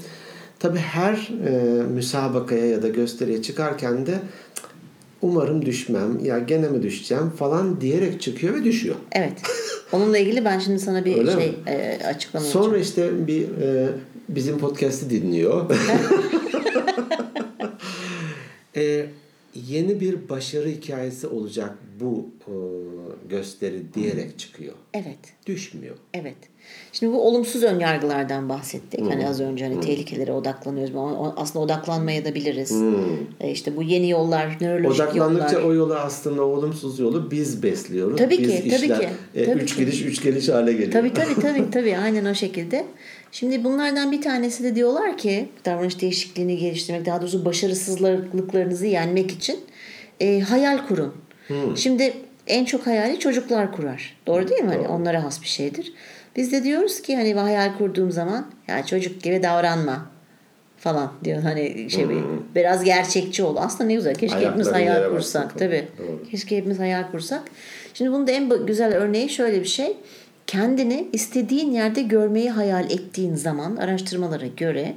[0.59, 4.15] Tabii her e, müsabakaya ya da gösteriye çıkarken de
[4.55, 4.65] "Cık,
[5.23, 8.95] umarım düşmem ya gene mi düşeceğim falan diyerek çıkıyor ve düşüyor.
[9.13, 9.33] Evet.
[9.93, 11.55] Onunla ilgili ben şimdi sana bir Öyle şey mi?
[11.67, 12.67] e, açıklama yapacağım.
[12.67, 13.89] Sonra işte bir e,
[14.29, 15.71] bizim podcast'i dinliyor.
[18.77, 19.07] E,
[19.55, 22.53] yeni bir başarı hikayesi olacak bu e,
[23.29, 24.75] gösteri diyerek çıkıyor.
[24.95, 25.19] Evet.
[25.47, 25.97] Düşmüyor.
[26.15, 26.37] Evet.
[26.93, 29.01] Şimdi bu olumsuz önyargılardan bahsettik.
[29.01, 30.95] Hani az önce hani tehlikelere odaklanıyoruz.
[31.37, 32.83] Aslında odaklanmaya da biliriz.
[33.41, 35.69] E işte bu yeni yollar, nörolojik Odaklandıkça yollar.
[35.69, 38.19] o yola aslında olumsuz yolu biz besliyoruz.
[38.19, 39.85] Tabii biz ki, tabii işler, ki, e, tabii üç ki.
[39.85, 40.93] gidiş üç geliş hale geliyor.
[40.93, 42.87] Tabii tabii tabii tabii aynen o şekilde.
[43.33, 49.61] Şimdi bunlardan bir tanesi de diyorlar ki davranış değişikliğini geliştirmek daha doğrusu başarısızlıklarınızı yenmek için
[50.21, 51.15] e, hayal kurun.
[51.77, 52.13] Şimdi
[52.47, 54.17] en çok hayali çocuklar kurar.
[54.27, 54.69] Doğru değil mi?
[54.69, 55.93] Hani onlara has bir şeydir.
[56.37, 60.07] Biz de diyoruz ki hani hayal kurduğum zaman ya çocuk gibi davranma
[60.79, 62.23] falan diyor hani şey bir-
[62.55, 63.57] biraz gerçekçi ol.
[63.59, 64.15] Aslında ne güzel.
[64.15, 65.59] Keşke hepimiz hayal kursak.
[65.59, 65.89] Tabii.
[65.99, 66.23] Doğru.
[66.31, 67.43] Keşke hepimiz hayal kursak.
[67.95, 69.97] Şimdi bunun da en güzel örneği şöyle bir şey.
[70.53, 74.95] Kendini istediğin yerde görmeyi hayal ettiğin zaman araştırmalara göre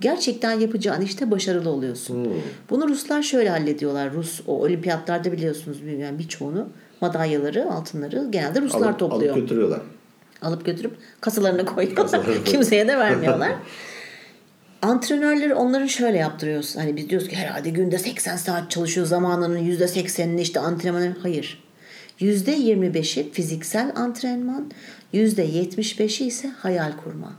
[0.00, 2.34] gerçekten yapacağın işte başarılı oluyorsun.
[2.70, 4.12] Bunu Ruslar şöyle hallediyorlar.
[4.12, 6.68] Rus o olimpiyatlarda biliyorsunuz yani birçoğunu
[7.00, 9.32] madalyaları, altınları genelde Ruslar alıp, topluyor.
[9.32, 9.80] alıp götürüyorlar.
[10.42, 12.02] Alıp götürüp kasalarına koyuyorlar.
[12.02, 12.34] Kasalarına.
[12.44, 13.52] Kimseye de vermiyorlar.
[14.82, 16.76] Antrenörleri onların şöyle yaptırıyoruz.
[16.76, 21.16] Hani biz diyoruz ki herhalde günde 80 saat çalışıyor zamanının %80'ini işte antrenmanı.
[21.22, 21.63] Hayır.
[22.20, 24.70] %25'i fiziksel antrenman,
[25.14, 27.32] %75'i ise hayal kurma.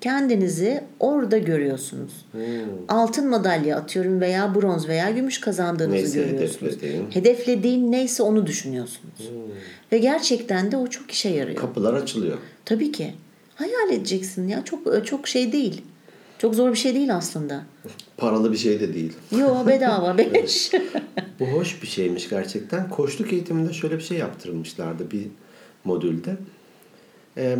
[0.00, 2.26] Kendinizi orada görüyorsunuz.
[2.88, 6.72] Altın madalya atıyorum veya bronz veya gümüş kazandığınızı Neyse görüyorsunuz.
[6.72, 7.06] hedeflediğin.
[7.10, 9.30] Hedeflediğin neyse onu düşünüyorsunuz.
[9.92, 11.56] Ve gerçekten de o çok işe yarıyor.
[11.58, 12.38] Kapılar açılıyor.
[12.64, 13.14] Tabii ki.
[13.54, 14.64] Hayal edeceksin ya.
[14.64, 15.82] Çok çok şey değil.
[16.44, 17.62] Çok zor bir şey değil aslında.
[18.16, 19.12] Paralı bir şey de değil.
[19.38, 20.72] Yo bedava beleş.
[21.40, 22.90] Bu hoş bir şeymiş gerçekten.
[22.90, 25.26] Koçluk eğitiminde şöyle bir şey yaptırılmışlardı bir
[25.84, 26.36] modülde.
[27.36, 27.58] Ee,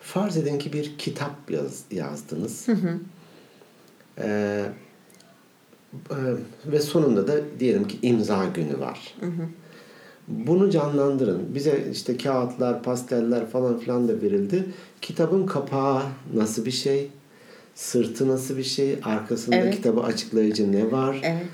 [0.00, 2.66] farz edin ki bir kitap yaz, yazdınız.
[4.18, 4.64] Ee,
[6.10, 6.16] e,
[6.66, 9.14] ve sonunda da diyelim ki imza günü var.
[10.28, 11.54] Bunu canlandırın.
[11.54, 14.66] Bize işte kağıtlar, pasteller falan filan da verildi.
[15.00, 16.02] Kitabın kapağı
[16.34, 17.10] nasıl bir şey?
[17.80, 18.98] Sırtı nasıl bir şey?
[19.02, 19.76] Arkasında Evet.
[19.76, 21.20] kitabı açıklayıcı ne var?
[21.22, 21.46] Evet.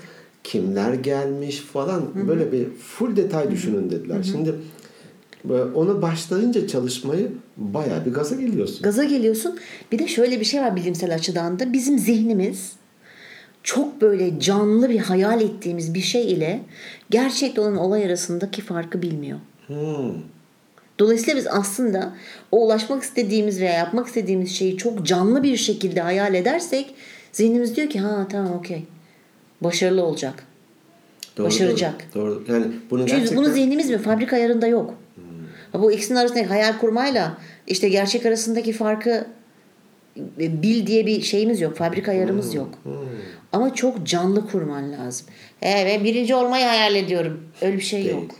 [0.43, 4.23] kimler gelmiş falan böyle bir full detay düşünün dediler.
[4.23, 4.55] Şimdi
[5.45, 8.81] böyle ona başlayınca çalışmayı bayağı bir gaza geliyorsun.
[8.81, 9.57] Gaza geliyorsun.
[9.91, 11.73] Bir de şöyle bir şey var bilimsel açıdan da.
[11.73, 12.71] Bizim zihnimiz
[13.63, 16.61] çok böyle canlı bir hayal ettiğimiz bir şey ile
[17.09, 19.39] gerçekte olan olay arasındaki farkı bilmiyor.
[19.67, 20.13] Hmm.
[20.99, 22.13] Dolayısıyla biz aslında
[22.51, 26.95] o ulaşmak istediğimiz veya yapmak istediğimiz şeyi çok canlı bir şekilde hayal edersek
[27.31, 28.83] zihnimiz diyor ki ha tamam okey.
[29.61, 30.43] Başarılı olacak.
[31.37, 32.07] Doğru, Başaracak.
[32.15, 32.53] Doğru, doğru.
[32.53, 33.97] Yani bunu Çünkü gerçekten bunu zihnimiz mi?
[33.97, 34.93] Fabrika ayarında yok.
[35.71, 39.27] Ha, Bu ikisinin arasındaki hayal kurmayla işte gerçek arasındaki farkı
[40.39, 41.77] e, bil diye bir şeyimiz yok.
[41.77, 42.69] Fabrika ayarımız yok.
[43.53, 45.27] Ama çok canlı kurman lazım.
[45.61, 47.43] Evet birinci olmayı hayal ediyorum.
[47.61, 48.15] Öyle bir şey Değil.
[48.15, 48.31] yok.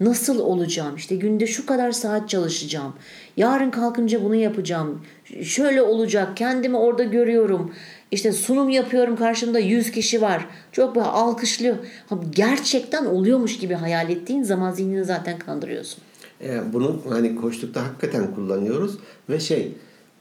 [0.00, 0.96] Nasıl olacağım?
[0.96, 2.92] İşte günde şu kadar saat çalışacağım.
[3.36, 5.02] Yarın kalkınca bunu yapacağım.
[5.42, 6.36] Şöyle olacak.
[6.36, 7.74] Kendimi orada görüyorum.
[8.10, 9.16] İşte sunum yapıyorum.
[9.16, 10.46] Karşımda 100 kişi var.
[10.72, 11.76] Çok böyle alkışlıyor.
[12.30, 15.98] Gerçekten oluyormuş gibi hayal ettiğin zaman zihnini zaten kandırıyorsun.
[16.40, 19.72] e, bunu hani koçlukta hakikaten kullanıyoruz ve şey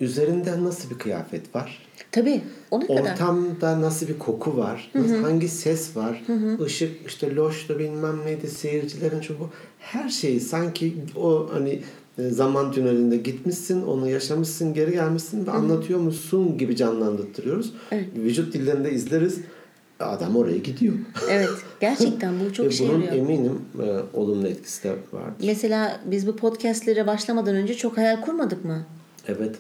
[0.03, 1.79] üzerinde nasıl bir kıyafet var?
[2.11, 2.41] Tabii.
[2.71, 3.11] O ne kadar?
[3.11, 4.91] Ortamda nasıl bir koku var?
[4.95, 6.23] Nasıl, hangi ses var?
[6.67, 9.49] Işık işte loştu bilmem neydi seyircilerin bu.
[9.79, 11.81] Her şeyi sanki o hani
[12.17, 17.73] e, zaman tünelinde gitmişsin, onu yaşamışsın, geri gelmişsin ve anlatıyormuşsun gibi canlandırtıyoruz.
[18.15, 19.39] Vücut dillerinde izleriz.
[19.99, 20.93] Adam oraya gidiyor.
[21.29, 21.49] Evet.
[21.79, 23.25] Gerçekten bu çok işe bunun yarıyor.
[23.25, 25.45] eminim e, olumlu etkisi de vardır.
[25.45, 28.85] Mesela biz bu podcastlere başlamadan önce çok hayal kurmadık mı?
[29.27, 29.55] Evet.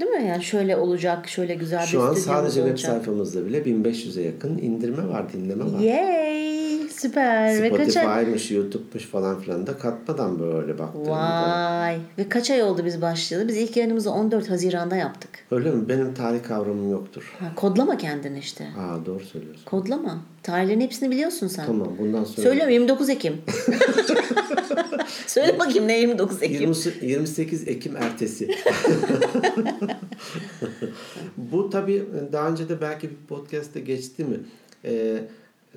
[0.00, 0.28] Değil mi?
[0.28, 2.90] Yani şöyle olacak, şöyle güzel bir Şu an sadece web olacak.
[2.92, 5.78] sayfamızda bile 1500'e yakın indirme var, dinleme var.
[5.78, 6.56] Yay!
[6.88, 7.54] Süper.
[7.54, 11.10] Spotify'mış, YouTube'muş falan filan da katmadan böyle baktığımda.
[11.10, 11.98] Vay.
[12.18, 13.48] Ve kaç ay oldu biz başlayalı?
[13.48, 15.30] Biz ilk yayınımızı 14 Haziran'da yaptık.
[15.50, 15.88] Öyle mi?
[15.88, 17.34] Benim tarih kavramım yoktur.
[17.38, 18.64] Ha, kodlama kendini işte.
[18.64, 19.64] Aa doğru söylüyorsun.
[19.64, 20.18] Kodlama.
[20.42, 21.66] Tarihlerin hepsini biliyorsun sen.
[21.66, 23.36] Tamam bundan sonra Söylüyorum 29 Ekim.
[25.26, 26.72] Söyle bakayım ne 29 Ekim?
[26.72, 28.48] 20 28 Ekim ertesi.
[31.36, 34.36] Bu tabii daha önce de belki bir podcast'te geçti mi?
[34.84, 35.18] Ee,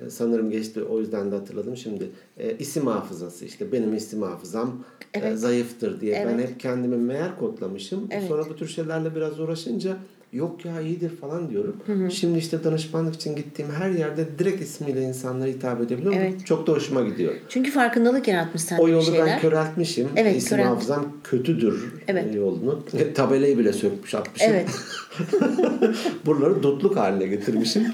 [0.08, 2.10] sanırım geçti o yüzden de hatırladım şimdi.
[2.38, 5.38] Ee, isim hafızası işte benim isim hafızam e, Evet.
[5.38, 6.48] zayıftır diye ben Evet.
[6.50, 8.08] hep kendimi meğer kodlamışım.
[8.10, 8.28] Evet.
[8.28, 9.96] Sonra bu tür şeylerle biraz uğraşınca
[10.32, 11.76] yok ya iyidir falan diyorum.
[12.10, 16.18] Şimdi işte danışmanlık için gittiğim her yerde direkt ismiyle insanlara hitap edebiliyorum.
[16.18, 16.46] Evet.
[16.46, 17.34] Çok da hoşuma gidiyor.
[17.48, 19.26] Çünkü farkındalık yaratmış sende O yolu şeyler.
[19.26, 20.08] ben köreltmişim.
[20.16, 22.34] Evet, İsim körelt- hafızam kötüdür Evet.
[22.34, 22.82] yolunu.
[23.14, 24.48] Tabelayı bile sökmüş atmışım.
[24.50, 24.68] Evet.
[26.26, 27.86] Buraları dutluk haline getirmişim.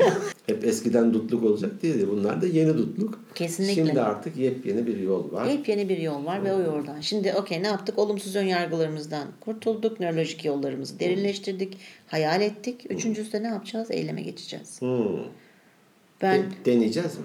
[0.47, 3.21] Hep eskiden dutluk olacak diye Bunlar da yeni dutluk.
[3.35, 3.75] Kesinlikle.
[3.75, 5.47] Şimdi artık yepyeni bir yol var.
[5.47, 7.01] Yepyeni bir yol var ve o yoldan.
[7.01, 7.99] Şimdi okey ne yaptık?
[7.99, 10.01] Olumsuz ön yargılarımızdan kurtulduk.
[10.01, 11.79] Nörolojik yollarımızı derinleştirdik.
[12.07, 12.87] Hayal ettik.
[12.91, 13.91] Üçüncüsü de ne yapacağız?
[13.91, 14.81] Eyleme geçeceğiz.
[14.81, 15.19] Hmm.
[16.23, 17.25] Ben De- deneyeceğiz mi?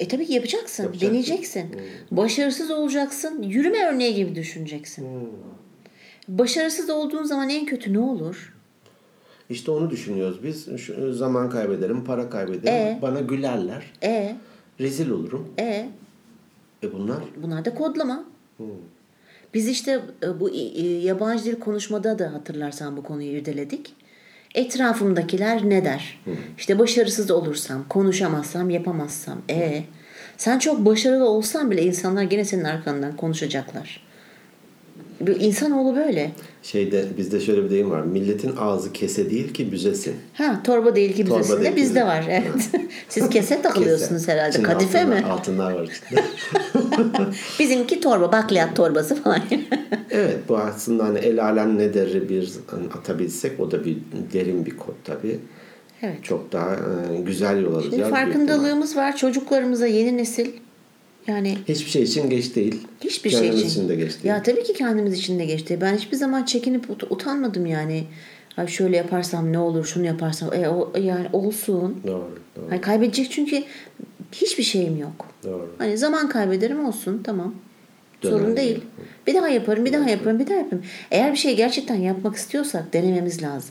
[0.00, 0.82] e tabii ki yapacaksın.
[0.82, 1.08] Yapacaksın.
[1.08, 1.76] Deneyeceksin.
[2.10, 3.42] Başarısız olacaksın.
[3.42, 5.02] Yürüme örneği gibi düşüneceksin.
[5.02, 6.38] Hmm.
[6.38, 8.54] Başarısız olduğun zaman en kötü ne olur?
[9.50, 10.76] İşte onu düşünüyoruz biz.
[10.76, 12.68] Şu, zaman kaybederim, para kaybederim.
[12.68, 12.98] E?
[13.02, 13.92] Bana gülerler.
[14.02, 14.36] E
[14.80, 15.48] Rezil olurum.
[15.58, 15.88] e
[16.82, 17.18] E bunlar?
[17.42, 18.24] bunlar da kodlama.
[18.56, 18.66] Hmm.
[19.54, 23.94] Biz işte e, bu e, yabancı dil konuşmada da hatırlarsan bu konuyu irdeledik.
[24.54, 26.20] Etrafımdakiler ne der?
[26.58, 29.38] İşte başarısız olursam, konuşamazsam, yapamazsam.
[29.50, 29.82] E
[30.36, 34.09] sen çok başarılı olsan bile insanlar gene senin arkandan konuşacaklar.
[35.20, 36.30] İnsanoğlu böyle.
[36.62, 38.02] Şeyde bizde şöyle bir deyim var.
[38.02, 40.14] Milletin ağzı kese değil ki büzesin.
[40.34, 42.24] Ha torba değil ki Torba ki bizde var.
[42.28, 42.70] Evet.
[43.08, 44.32] Siz kese takılıyorsunuz Kese.
[44.32, 44.50] herhalde.
[44.50, 45.26] İçinde Kadife altınlar- mi?
[45.26, 46.24] Altınlar var içinde.
[47.58, 49.40] Bizimki torba, bakliyat torbası falan.
[50.10, 53.96] evet bu aslında hani el alem ne derri bir hani atabilsek o da bir
[54.32, 55.38] derin bir kod tabii.
[56.02, 56.24] evet.
[56.24, 57.94] Çok daha e, güzel yol alacağız.
[57.94, 59.16] Şimdi farkındalığımız var.
[59.16, 60.50] Çocuklarımıza yeni nesil
[61.26, 62.86] yani Hiçbir şey için geç değil.
[63.04, 63.80] hiçbir Kendimiz şey için.
[63.80, 64.24] için de geç değil.
[64.24, 65.78] Ya tabii ki kendimiz için de geçti.
[65.80, 68.04] Ben hiçbir zaman çekinip ut- utanmadım yani.
[68.56, 71.96] Ay şöyle yaparsam ne olur, şunu yaparsam e, o, yani olsun.
[72.06, 73.62] Doğru, doğru, Hani kaybedecek çünkü
[74.32, 75.26] hiçbir şeyim yok.
[75.44, 75.74] doğru.
[75.78, 77.54] Hani zaman kaybederim olsun tamam.
[78.22, 78.80] Döner Sorun değil.
[79.26, 80.82] Bir daha yaparım, bir daha yaparım, bir daha yaparım.
[81.10, 83.70] Eğer bir şey gerçekten yapmak istiyorsak denememiz lazım.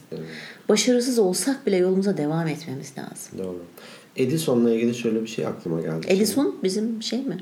[0.70, 3.38] Başarısız olsak bile yolumuza devam etmemiz lazım.
[3.38, 3.64] Doğru.
[4.20, 6.08] Edison'la ilgili şöyle bir şey aklıma geldi.
[6.10, 7.38] Edison bizim şey mi?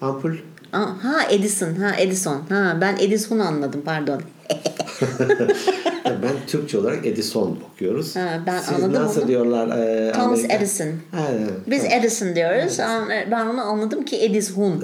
[0.00, 0.32] Ampul
[0.72, 2.42] Aa, ha Edison, ha Edison.
[2.48, 4.20] Ha ben Edison anladım pardon.
[6.04, 8.16] ben Türkçe olarak Edison okuyoruz.
[8.16, 9.28] Ha, ben Siz anladım nasıl onu.
[9.28, 9.78] diyorlar?
[9.78, 10.86] E, Thomas Amerika- Edison.
[11.12, 11.48] Aynen.
[11.66, 12.80] Biz Edison diyoruz.
[12.80, 14.72] An- Ben onu anladım ki Edison.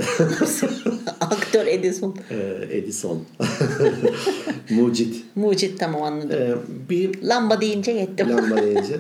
[1.20, 2.16] Aktör Edison.
[2.31, 2.37] E,
[2.79, 3.22] Edison.
[4.70, 5.24] Mucit.
[5.35, 6.31] Mucit tamam anladım.
[6.42, 6.55] E,
[6.90, 8.31] bir Lamba deyince yettim.
[8.31, 8.98] lamba deyince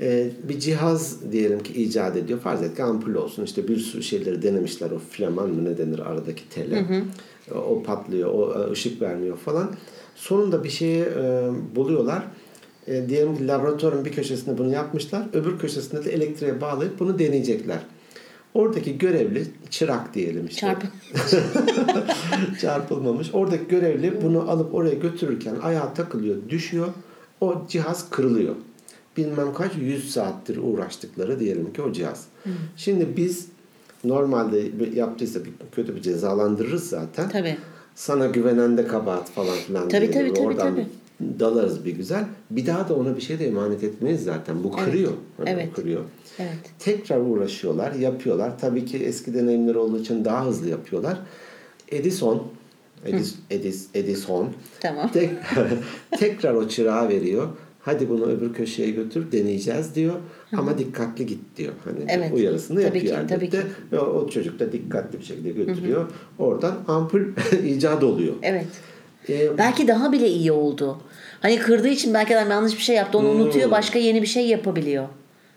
[0.00, 2.40] e, bir cihaz diyelim ki icat ediyor.
[2.40, 3.44] Farz et ki ampul olsun.
[3.44, 4.90] İşte bir sürü şeyleri denemişler.
[4.90, 6.76] O flaman mı ne denir aradaki tele.
[7.54, 8.34] O, o patlıyor.
[8.34, 9.70] O e, ışık vermiyor falan.
[10.14, 12.22] Sonunda bir şeyi e, buluyorlar.
[12.86, 15.26] E, diyelim ki laboratuvarın bir köşesinde bunu yapmışlar.
[15.32, 17.78] Öbür köşesinde de elektriğe bağlayıp bunu deneyecekler.
[18.54, 20.60] Oradaki görevli çırak diyelim işte.
[20.60, 20.86] Çarpı.
[22.60, 23.30] Çarpılmamış.
[23.32, 26.86] Oradaki görevli bunu alıp oraya götürürken ayağa takılıyor, düşüyor.
[27.40, 28.54] O cihaz kırılıyor.
[29.18, 32.24] Bilmem kaç yüz saattir uğraştıkları diyelim ki o cihaz.
[32.76, 33.48] Şimdi biz
[34.04, 34.62] normalde
[34.94, 37.28] yaptıysa bir kötü bir cezalandırırız zaten.
[37.28, 37.56] Tabii.
[37.94, 40.86] Sana güvenen de kabahat falan filan Tabii, diye tabii, tabii, oradan tabii.
[41.40, 42.24] dalarız bir güzel.
[42.50, 44.64] Bir daha da ona bir şey de emanet etmeyiz zaten.
[44.64, 45.12] Bu kırıyor.
[45.36, 45.72] Hani Evet.
[45.74, 46.02] kırıyor.
[46.38, 46.58] Evet.
[46.78, 48.58] Tekrar uğraşıyorlar, yapıyorlar.
[48.58, 51.18] Tabii ki eski deneyimleri olduğu için daha hızlı yapıyorlar.
[51.88, 52.42] Edison,
[53.06, 54.48] Edis, Edis, Edison
[54.80, 55.10] Tamam.
[55.12, 55.30] tek,
[56.18, 57.48] tekrar o çırağı veriyor.
[57.80, 60.14] Hadi bunu öbür köşeye götür deneyeceğiz diyor.
[60.56, 61.72] Ama dikkatli git diyor.
[61.84, 62.32] Hani Evet.
[62.34, 63.58] uyarısını Tabii yapıyor ki, tabii ki.
[63.92, 66.06] Ve o, o çocuk da dikkatli bir şekilde götürüyor.
[66.38, 67.20] Oradan ampul
[67.66, 68.34] icat oluyor.
[68.42, 68.66] Evet.
[69.28, 70.98] Ee, Belki daha bile iyi oldu.
[71.40, 73.18] Hani kırdığı için belki adam yanlış bir şey yaptı.
[73.18, 73.70] Onu unutuyor.
[73.70, 75.08] Başka yeni bir şey yapabiliyor.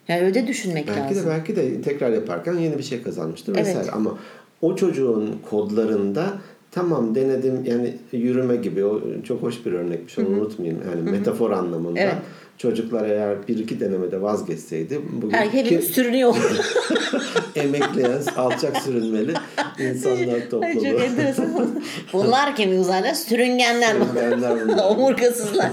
[0.07, 1.25] Yani öyle düşünmek Belki lazım.
[1.25, 3.67] de belki de tekrar yaparken yeni bir şey kazanmıştır Evet.
[3.67, 3.91] vesaire.
[3.91, 4.17] Ama
[4.61, 6.25] o çocuğun kodlarında
[6.71, 10.79] tamam denedim yani yürüme gibi o çok hoş bir örnekmiş onu unutmayayım.
[10.89, 11.99] Yani metafor anlamında.
[11.99, 12.15] Evet.
[12.57, 16.35] Çocuklar eğer bir iki denemede vazgeçseydi bugün Her hepimiz ki- sürünüyor.
[17.55, 19.33] emekleyen alçak sürünmeli
[19.79, 20.73] insanlar topluluğu.
[20.73, 21.69] çok enteresan.
[22.13, 23.15] Bunlar kim uzayda?
[23.15, 23.95] Sürüngenler.
[23.95, 24.85] Sürüngenler bunlar.
[24.89, 25.71] Omurgasızlar.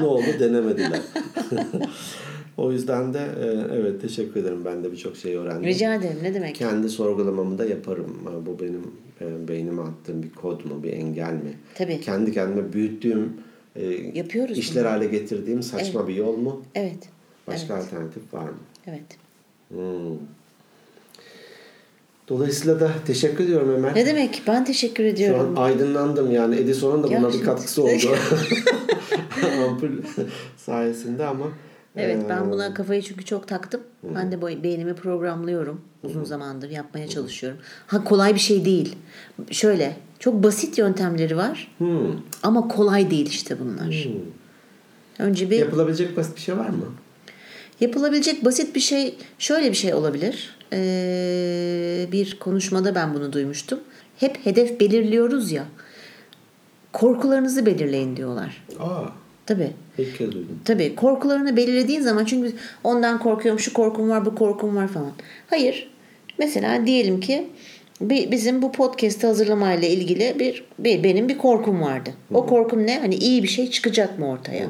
[0.00, 1.00] ne oldu denemediler.
[2.56, 5.64] o yüzden de e, evet teşekkür ederim ben de birçok şey öğrendim.
[5.64, 6.18] Rica ederim.
[6.22, 6.54] Ne demek?
[6.54, 8.18] Kendi sorgulamamı da yaparım.
[8.46, 8.82] Bu benim
[9.20, 11.52] beynime attığım bir kod mu, bir engel mi?
[11.74, 12.00] Tabii.
[12.00, 13.32] Kendi kendime büyüttüğüm,
[13.76, 14.92] e, Yapıyoruz işler bunu.
[14.92, 16.62] hale getirdiğim saçma bir yol mu?
[16.74, 17.08] Evet.
[17.46, 18.58] Başka alternatif var mı?
[18.86, 19.18] Evet.
[19.68, 20.18] Hmm.
[22.28, 23.94] Dolayısıyla da teşekkür ediyorum Ömer.
[23.94, 24.42] Ne demek?
[24.46, 25.58] Ben teşekkür Şu ediyorum.
[25.58, 27.92] an aydınlandım yani Edison'un da buna bir katkısı oldu.
[29.68, 29.88] Ampul
[30.56, 31.46] sayesinde ama
[31.96, 33.80] Evet e, ben buna kafayı çünkü çok taktım.
[34.14, 35.80] Ben de beynimi programlıyorum.
[36.02, 37.58] Uzun zamandır yapmaya çalışıyorum.
[37.86, 38.96] Ha kolay bir şey değil.
[39.50, 41.74] Şöyle çok basit yöntemleri var.
[41.78, 44.06] hmm, Ama kolay değil işte bunlar.
[45.18, 46.84] Önce bir yapılabilecek basit bir şey var mı?
[47.80, 50.56] yapılabilecek basit bir şey şöyle bir şey olabilir.
[50.72, 53.80] Ee, bir konuşmada ben bunu duymuştum.
[54.16, 55.64] Hep hedef belirliyoruz ya.
[56.92, 58.64] Korkularınızı belirleyin diyorlar.
[58.80, 59.02] Aa,
[59.46, 59.70] Tabii.
[59.98, 60.60] ilk kez duydum.
[60.64, 62.52] Tabii korkularını belirlediğin zaman çünkü
[62.84, 65.12] ondan korkuyorum, şu korkum var, bu korkum var falan.
[65.46, 65.90] Hayır.
[66.38, 67.48] Mesela diyelim ki
[68.00, 72.10] bizim bu podcast'ı hazırlamayla ilgili bir, bir benim bir korkum vardı.
[72.34, 72.98] O korkum ne?
[72.98, 74.66] Hani iyi bir şey çıkacak mı ortaya?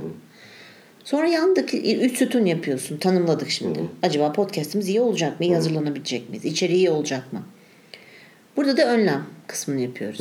[1.04, 2.96] Sonra yandık üç sütun yapıyorsun.
[2.96, 3.80] Tanımladık şimdi.
[4.02, 5.46] Acaba podcast'imiz iyi olacak mı?
[5.46, 6.44] İyi hazırlanabilecek miyiz?
[6.44, 7.42] İçeriği iyi olacak mı?
[8.56, 10.20] Burada da önlem kısmını yapıyoruz.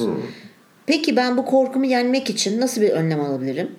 [0.85, 3.71] Peki ben bu korkumu yenmek için nasıl bir önlem alabilirim?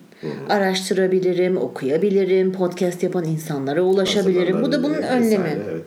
[0.48, 4.62] Araştırabilirim, okuyabilirim, podcast yapan insanlara ulaşabilirim.
[4.62, 5.44] Bu da bunun Hazırlanabilir önlemi.
[5.44, 5.84] vesaire, Evet.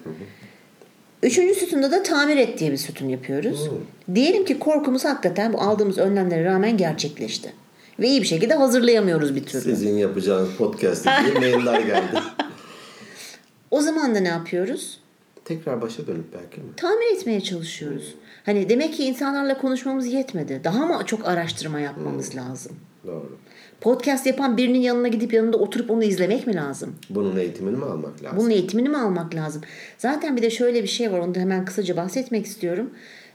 [1.23, 3.69] Üçüncü sütunda da tamir et diye bir sütun yapıyoruz.
[4.15, 7.53] Diyelim ki korkumuz hakikaten bu aldığımız önlemlere rağmen gerçekleşti.
[7.99, 9.63] Ve iyi bir şekilde hazırlayamıyoruz bir türlü.
[9.63, 12.19] Sizin yapacağınız podcast diye mailler geldi.
[13.71, 14.99] O zaman da ne yapıyoruz?
[15.45, 16.67] Tekrar başa dönüp belki mi?
[16.77, 18.15] Tamir etmeye çalışıyoruz.
[18.45, 20.61] Hani demek ki insanlarla konuşmamız yetmedi.
[20.63, 22.71] Daha mı çok araştırma yapmamız lazım?
[23.07, 23.37] Doğru.
[23.81, 26.95] Podcast yapan birinin yanına gidip yanında oturup onu izlemek mi lazım?
[27.09, 28.37] Bunun eğitimini mi almak lazım?
[28.37, 29.61] Bunun eğitimini mi almak lazım?
[29.97, 31.19] Zaten bir de şöyle bir şey var.
[31.19, 32.89] Onu da hemen kısaca bahsetmek istiyorum.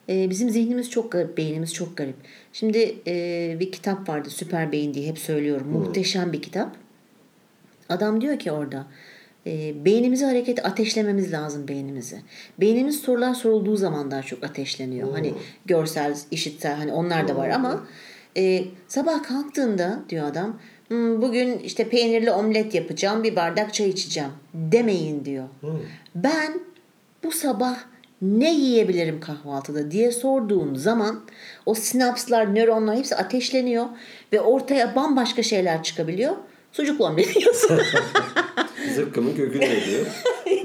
[0.09, 2.17] Ee, bizim zihnimiz çok garip, beynimiz çok garip.
[2.53, 5.69] Şimdi e, bir kitap vardı Süper Beyin diye hep söylüyorum.
[5.69, 6.77] Muhteşem bir kitap.
[7.89, 8.87] Adam diyor ki orada
[9.47, 12.21] e, beynimizi hareket ateşlememiz lazım beynimizi.
[12.61, 15.13] Beynimiz sorular sorulduğu zaman daha çok ateşleniyor.
[15.13, 15.35] Hani
[15.67, 17.87] görsel, işitsel hani onlar da var ama
[18.37, 24.31] e, sabah kalktığında diyor adam "Hmm, bugün işte peynirli omlet yapacağım bir bardak çay içeceğim
[24.55, 25.45] demeyin diyor.
[26.15, 26.61] Ben
[27.25, 27.77] bu sabah
[28.23, 31.21] ne yiyebilirim kahvaltıda diye sorduğum zaman
[31.67, 33.87] o sinapslar, nöronlar hepsi ateşleniyor
[34.33, 36.37] ve ortaya bambaşka şeyler çıkabiliyor.
[36.73, 37.81] Sucuklu omlet yiyorsun.
[38.95, 40.07] Zıkkımın kökünü ediyor.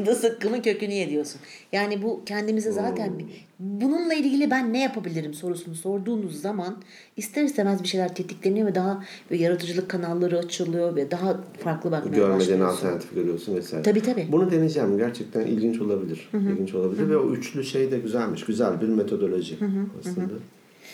[0.05, 1.41] Da sıkkımın kökünü yediyorsun.
[1.71, 3.13] Yani bu kendimize zaten
[3.59, 6.81] bununla ilgili ben ne yapabilirim sorusunu sorduğunuz zaman
[7.17, 12.15] ister istemez bir şeyler tetikleniyor ve daha böyle yaratıcılık kanalları açılıyor ve daha farklı bakmaya
[12.15, 12.65] Görmediğin başlıyorsun.
[12.65, 13.83] alternatif görüyorsun vesaire.
[13.83, 14.27] Tabii, tabii.
[14.31, 14.97] Bunu deneyeceğim.
[14.97, 16.29] Gerçekten ilginç olabilir.
[16.33, 18.45] İlginç olabilir ve o üçlü şey de güzelmiş.
[18.45, 19.57] Güzel bir metodoloji
[19.99, 20.33] aslında.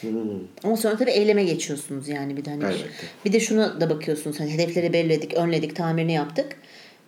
[0.01, 0.09] Hmm.
[0.63, 2.85] Ama sonra tabii eyleme geçiyorsunuz yani bir de hani Elbette.
[3.25, 6.45] bir de şuna da bakıyorsunuz hani hedefleri belirledik, önledik, tamirini yaptık.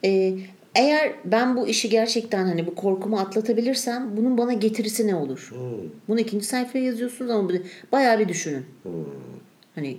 [0.06, 0.34] Ee,
[0.78, 5.54] eğer ben bu işi gerçekten hani bu korkumu atlatabilirsem bunun bana getirisi ne olur?
[6.08, 7.50] Bunu ikinci sayfaya yazıyorsunuz ama
[7.92, 8.66] bayağı bir düşünün.
[9.76, 9.98] Hani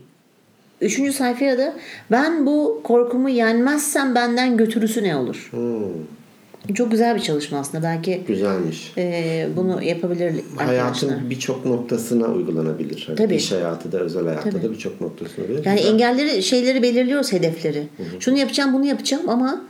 [0.81, 1.75] üçüncü sayfaya da
[2.11, 5.49] ben bu korkumu yenmezsem benden götürüsü ne olur?
[5.51, 6.75] Hmm.
[6.75, 7.83] Çok güzel bir çalışma aslında.
[7.83, 8.93] Belki Güzelmiş.
[8.99, 10.35] e, bunu yapabilir.
[10.57, 13.05] Hayatın birçok noktasına uygulanabilir.
[13.07, 13.35] Hani Tabii.
[13.37, 15.45] İş hayatı da özel hayatta da birçok noktasına.
[15.65, 15.93] Yani Güzel.
[15.93, 17.83] engelleri, şeyleri belirliyoruz hedefleri.
[18.21, 19.65] Şunu yapacağım, bunu yapacağım ama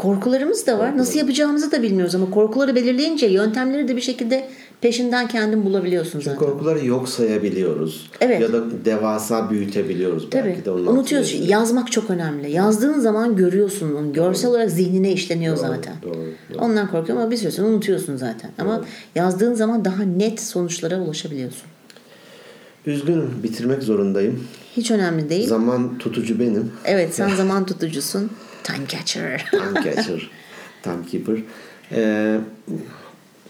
[0.00, 0.96] korkularımız da var.
[0.98, 4.48] Nasıl yapacağımızı da bilmiyoruz ama korkuları belirleyince yöntemleri de bir şekilde
[4.80, 6.38] peşinden kendin bulabiliyorsun zaten.
[6.38, 8.10] Korkuları yok sayabiliyoruz.
[8.20, 8.40] Evet.
[8.40, 10.30] Ya da devasa büyütebiliyoruz.
[10.30, 10.48] Tabii.
[10.48, 11.34] Belki de onun Unutuyoruz.
[11.34, 12.50] altında Yazmak çok önemli.
[12.50, 14.12] Yazdığın zaman görüyorsun onu.
[14.12, 15.94] Görsel olarak zihnine işleniyor zaten.
[16.02, 16.14] doğru,
[16.54, 16.58] doğru.
[16.64, 18.50] Ondan korkuyorum ama bir süre sonra unutuyorsun zaten.
[18.58, 18.84] Ama
[19.14, 21.66] yazdığın zaman daha net sonuçlara ulaşabiliyorsun.
[22.86, 24.44] Üzgünüm bitirmek zorundayım.
[24.76, 25.48] Hiç önemli değil.
[25.48, 26.72] Zaman tutucu benim.
[26.84, 28.30] Evet sen zaman tutucusun.
[28.64, 29.44] Time catcher.
[29.50, 30.30] Time catcher,
[30.82, 31.36] timekeeper.
[31.92, 32.38] Ee,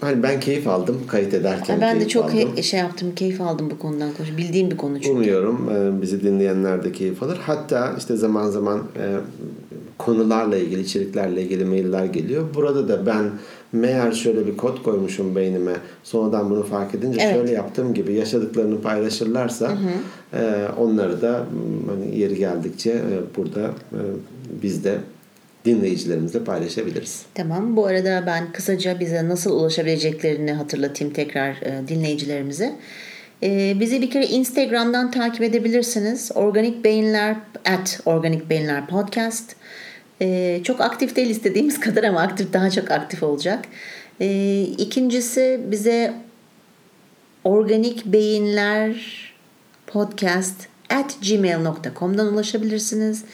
[0.00, 2.62] hani ben keyif aldım kayıt ederken ben de çok aldım.
[2.62, 4.10] şey yaptım, keyif aldım bu konudan.
[4.36, 5.18] Bildiğim bir konu çünkü.
[5.18, 7.38] Umuyorum e, bizi dinleyenler de keyif alır.
[7.46, 9.16] Hatta işte zaman zaman e,
[9.98, 12.44] konularla ilgili, içeriklerle ilgili mailler geliyor.
[12.54, 13.30] Burada da ben
[13.72, 15.76] meğer şöyle bir kod koymuşum beynime.
[16.04, 17.34] Sonradan bunu fark edince Evet.
[17.34, 19.72] şöyle yaptığım gibi yaşadıklarını paylaşırlarsa
[20.34, 21.46] e, onları da
[21.88, 23.60] hani yeri geldikçe e, burada
[23.92, 24.00] e,
[24.62, 24.98] biz de
[25.64, 27.22] dinleyicilerimizle paylaşabiliriz.
[27.34, 27.76] Tamam.
[27.76, 32.76] Bu arada ben kısaca bize nasıl ulaşabileceklerini hatırlatayım tekrar e, dinleyicilerimize.
[33.42, 36.30] E, bizi bir kere Instagram'dan takip edebilirsiniz.
[36.34, 39.56] Organik Beyinler at Organik Beyinler Podcast.
[40.20, 43.64] E, çok aktif değil istediğimiz kadar ama aktif daha çok aktif olacak.
[44.20, 46.14] E, ikincisi bize
[47.44, 48.94] organik beyinler
[49.86, 53.24] podcast at gmail.com'dan ulaşabilirsiniz.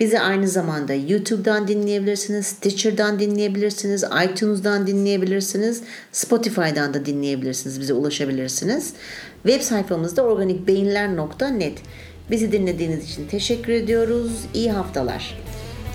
[0.00, 8.92] Bizi aynı zamanda YouTube'dan dinleyebilirsiniz, Stitcher'dan dinleyebilirsiniz, iTunes'dan dinleyebilirsiniz, Spotify'dan da dinleyebilirsiniz, bize ulaşabilirsiniz.
[9.42, 11.78] Web sayfamızda organikbeyinler.net.
[12.30, 14.32] Bizi dinlediğiniz için teşekkür ediyoruz.
[14.54, 15.38] İyi haftalar.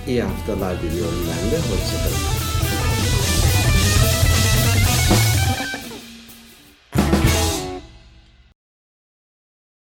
[0.08, 1.56] İyi haftalar diliyorum ben de.
[1.56, 2.51] Hoşçakalın.